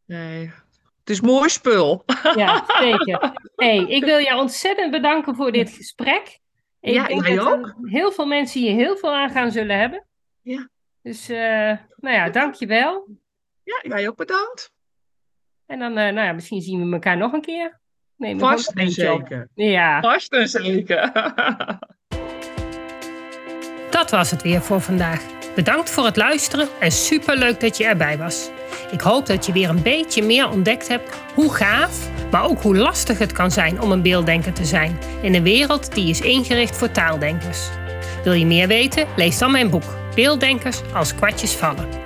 [0.04, 0.52] Nee.
[1.00, 2.04] Het is mooi spul.
[2.34, 3.32] Ja, zeker.
[3.56, 6.38] Hey, ik wil jou ontzettend bedanken voor dit gesprek.
[6.80, 7.74] Ik ja, denk dat ook.
[7.82, 10.06] heel veel mensen hier heel veel aan gaan zullen hebben.
[10.42, 10.68] Ja.
[11.02, 11.36] Dus, uh,
[11.96, 13.08] nou ja, dankjewel.
[13.62, 14.74] Ja, jij ook bedankt.
[15.66, 17.80] En dan, uh, nou ja, misschien zien we elkaar nog een keer.
[18.16, 19.48] Neem Vast en zeker.
[19.54, 20.00] Ja.
[20.00, 21.12] Vast en zeker.
[23.90, 25.22] Dat was het weer voor vandaag.
[25.54, 28.50] Bedankt voor het luisteren en superleuk dat je erbij was.
[28.90, 32.76] Ik hoop dat je weer een beetje meer ontdekt hebt hoe gaaf, maar ook hoe
[32.76, 36.76] lastig het kan zijn om een beelddenker te zijn in een wereld die is ingericht
[36.76, 37.68] voor taaldenkers.
[38.24, 39.06] Wil je meer weten?
[39.16, 42.05] Lees dan mijn boek Beelddenkers als kwartjes vallen.